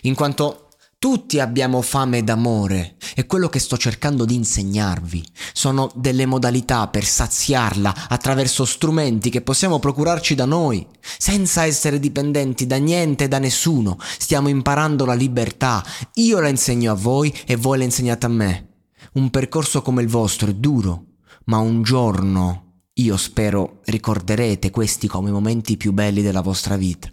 In 0.03 0.15
quanto 0.15 0.66
tutti 0.99 1.41
abbiamo 1.41 1.83
fame 1.83 2.25
d'amore 2.25 2.97
e 3.15 3.27
quello 3.27 3.51
che 3.51 3.59
sto 3.59 3.77
cercando 3.77 4.25
di 4.25 4.35
insegnarvi 4.35 5.23
sono 5.53 5.91
delle 5.95 6.25
modalità 6.25 6.89
per 6.89 7.05
saziarla 7.05 8.09
attraverso 8.09 8.65
strumenti 8.65 9.29
che 9.29 9.43
possiamo 9.43 9.79
procurarci 9.79 10.35
da 10.35 10.47
noi, 10.47 10.87
senza 11.19 11.67
essere 11.67 12.01
dipendenti 12.01 12.67
da 12.67 12.77
niente 12.77 13.25
e 13.25 13.29
da 13.29 13.39
nessuno. 13.39 13.99
Stiamo 14.01 14.49
imparando 14.49 15.05
la 15.05 15.15
libertà. 15.15 15.85
Io 16.15 16.41
la 16.41 16.49
insegno 16.49 16.93
a 16.93 16.97
voi 16.97 17.33
e 17.47 17.57
voi 17.57 17.77
la 17.77 17.85
insegnate 17.85 18.25
a 18.25 18.31
me. 18.31 18.69
Un 19.13 19.29
percorso 19.29 19.83
come 19.83 20.01
il 20.01 20.09
vostro 20.09 20.49
è 20.49 20.55
duro, 20.55 21.05
ma 21.45 21.59
un 21.59 21.83
giorno, 21.83 22.85
io 22.95 23.17
spero, 23.19 23.81
ricorderete 23.85 24.71
questi 24.71 25.09
come 25.09 25.29
i 25.29 25.33
momenti 25.33 25.77
più 25.77 25.93
belli 25.93 26.23
della 26.23 26.41
vostra 26.41 26.77
vita 26.77 27.11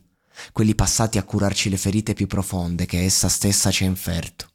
quelli 0.51 0.75
passati 0.75 1.17
a 1.17 1.23
curarci 1.23 1.69
le 1.69 1.77
ferite 1.77 2.13
più 2.13 2.27
profonde 2.27 2.85
che 2.85 3.03
essa 3.03 3.29
stessa 3.29 3.71
ci 3.71 3.83
ha 3.83 3.87
inferto. 3.87 4.49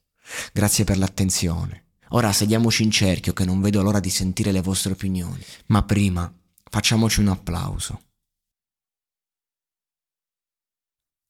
Grazie 0.52 0.84
per 0.84 0.98
l'attenzione. 0.98 1.84
Ora 2.10 2.32
sediamoci 2.32 2.82
in 2.82 2.90
cerchio 2.90 3.32
che 3.32 3.44
non 3.44 3.60
vedo 3.60 3.82
l'ora 3.82 4.00
di 4.00 4.10
sentire 4.10 4.52
le 4.52 4.62
vostre 4.62 4.92
opinioni. 4.92 5.42
Ma 5.66 5.82
prima 5.82 6.32
facciamoci 6.70 7.20
un 7.20 7.28
applauso. 7.28 8.02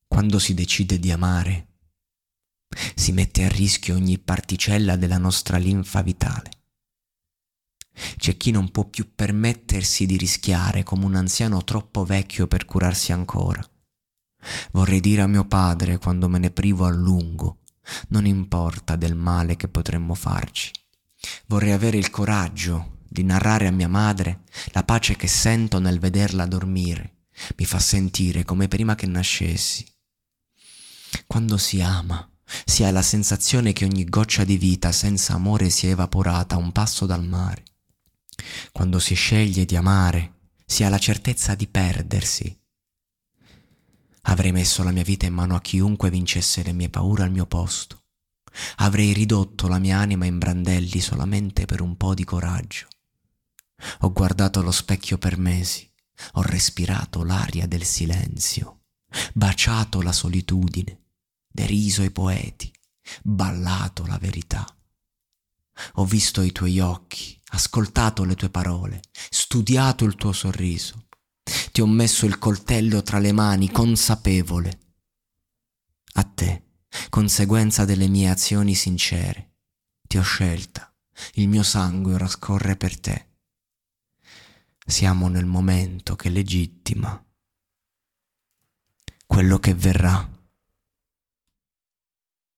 Quando 0.06 0.38
si 0.38 0.54
decide 0.54 0.98
di 0.98 1.10
amare, 1.10 1.66
si 2.94 3.12
mette 3.12 3.44
a 3.44 3.48
rischio 3.48 3.94
ogni 3.94 4.18
particella 4.18 4.96
della 4.96 5.18
nostra 5.18 5.58
linfa 5.58 6.02
vitale. 6.02 6.50
C'è 8.16 8.36
chi 8.36 8.50
non 8.50 8.70
può 8.70 8.84
più 8.84 9.14
permettersi 9.14 10.06
di 10.06 10.16
rischiare 10.16 10.84
come 10.84 11.04
un 11.04 11.16
anziano 11.16 11.64
troppo 11.64 12.04
vecchio 12.04 12.46
per 12.46 12.64
curarsi 12.64 13.12
ancora. 13.12 13.64
Vorrei 14.72 15.00
dire 15.00 15.22
a 15.22 15.26
mio 15.26 15.44
padre 15.44 15.98
quando 15.98 16.28
me 16.28 16.38
ne 16.38 16.50
privo 16.50 16.84
a 16.84 16.90
lungo, 16.90 17.58
non 18.08 18.26
importa 18.26 18.96
del 18.96 19.14
male 19.14 19.56
che 19.56 19.68
potremmo 19.68 20.14
farci. 20.14 20.70
Vorrei 21.46 21.72
avere 21.72 21.96
il 21.96 22.10
coraggio 22.10 22.98
di 23.08 23.24
narrare 23.24 23.66
a 23.66 23.72
mia 23.72 23.88
madre 23.88 24.42
la 24.72 24.84
pace 24.84 25.16
che 25.16 25.26
sento 25.26 25.78
nel 25.78 25.98
vederla 25.98 26.46
dormire. 26.46 27.14
Mi 27.56 27.64
fa 27.64 27.78
sentire 27.78 28.44
come 28.44 28.68
prima 28.68 28.94
che 28.94 29.06
nascessi. 29.06 29.86
Quando 31.26 31.56
si 31.56 31.80
ama, 31.80 32.28
si 32.64 32.84
ha 32.84 32.90
la 32.90 33.02
sensazione 33.02 33.72
che 33.72 33.84
ogni 33.84 34.04
goccia 34.04 34.44
di 34.44 34.56
vita 34.56 34.92
senza 34.92 35.34
amore 35.34 35.70
sia 35.70 35.90
evaporata 35.90 36.56
a 36.56 36.58
un 36.58 36.72
passo 36.72 37.06
dal 37.06 37.24
mare. 37.26 37.64
Quando 38.72 38.98
si 38.98 39.14
sceglie 39.14 39.64
di 39.64 39.76
amare, 39.76 40.34
si 40.64 40.84
ha 40.84 40.88
la 40.88 40.98
certezza 40.98 41.54
di 41.54 41.66
perdersi 41.66 42.57
Avrei 44.22 44.52
messo 44.52 44.82
la 44.82 44.90
mia 44.90 45.02
vita 45.02 45.26
in 45.26 45.34
mano 45.34 45.54
a 45.54 45.60
chiunque 45.60 46.10
vincesse 46.10 46.62
le 46.62 46.72
mie 46.72 46.90
paure 46.90 47.22
al 47.22 47.30
mio 47.30 47.46
posto. 47.46 48.04
Avrei 48.76 49.12
ridotto 49.12 49.68
la 49.68 49.78
mia 49.78 49.98
anima 49.98 50.26
in 50.26 50.38
brandelli 50.38 51.00
solamente 51.00 51.64
per 51.64 51.80
un 51.80 51.96
po' 51.96 52.14
di 52.14 52.24
coraggio. 52.24 52.86
Ho 54.00 54.12
guardato 54.12 54.60
allo 54.60 54.72
specchio 54.72 55.18
per 55.18 55.38
mesi, 55.38 55.88
ho 56.32 56.42
respirato 56.42 57.22
l'aria 57.22 57.66
del 57.66 57.84
silenzio, 57.84 58.80
baciato 59.32 60.02
la 60.02 60.12
solitudine, 60.12 61.04
deriso 61.46 62.02
i 62.02 62.10
poeti, 62.10 62.72
ballato 63.22 64.04
la 64.06 64.18
verità. 64.18 64.66
Ho 65.94 66.04
visto 66.04 66.42
i 66.42 66.50
tuoi 66.50 66.80
occhi, 66.80 67.40
ascoltato 67.50 68.24
le 68.24 68.34
tue 68.34 68.50
parole, 68.50 69.00
studiato 69.12 70.04
il 70.04 70.16
tuo 70.16 70.32
sorriso, 70.32 71.07
ti 71.72 71.80
ho 71.80 71.86
messo 71.86 72.26
il 72.26 72.38
coltello 72.38 73.02
tra 73.02 73.18
le 73.18 73.32
mani, 73.32 73.70
consapevole. 73.70 74.78
A 76.14 76.24
te, 76.24 76.62
conseguenza 77.08 77.84
delle 77.84 78.08
mie 78.08 78.28
azioni 78.28 78.74
sincere, 78.74 79.56
ti 80.06 80.18
ho 80.18 80.22
scelta, 80.22 80.92
il 81.34 81.48
mio 81.48 81.62
sangue 81.62 82.14
ora 82.14 82.28
scorre 82.28 82.76
per 82.76 82.98
te. 82.98 83.26
Siamo 84.86 85.28
nel 85.28 85.44
momento 85.44 86.16
che 86.16 86.30
legittima 86.30 87.22
quello 89.26 89.58
che 89.58 89.74
verrà. 89.74 90.37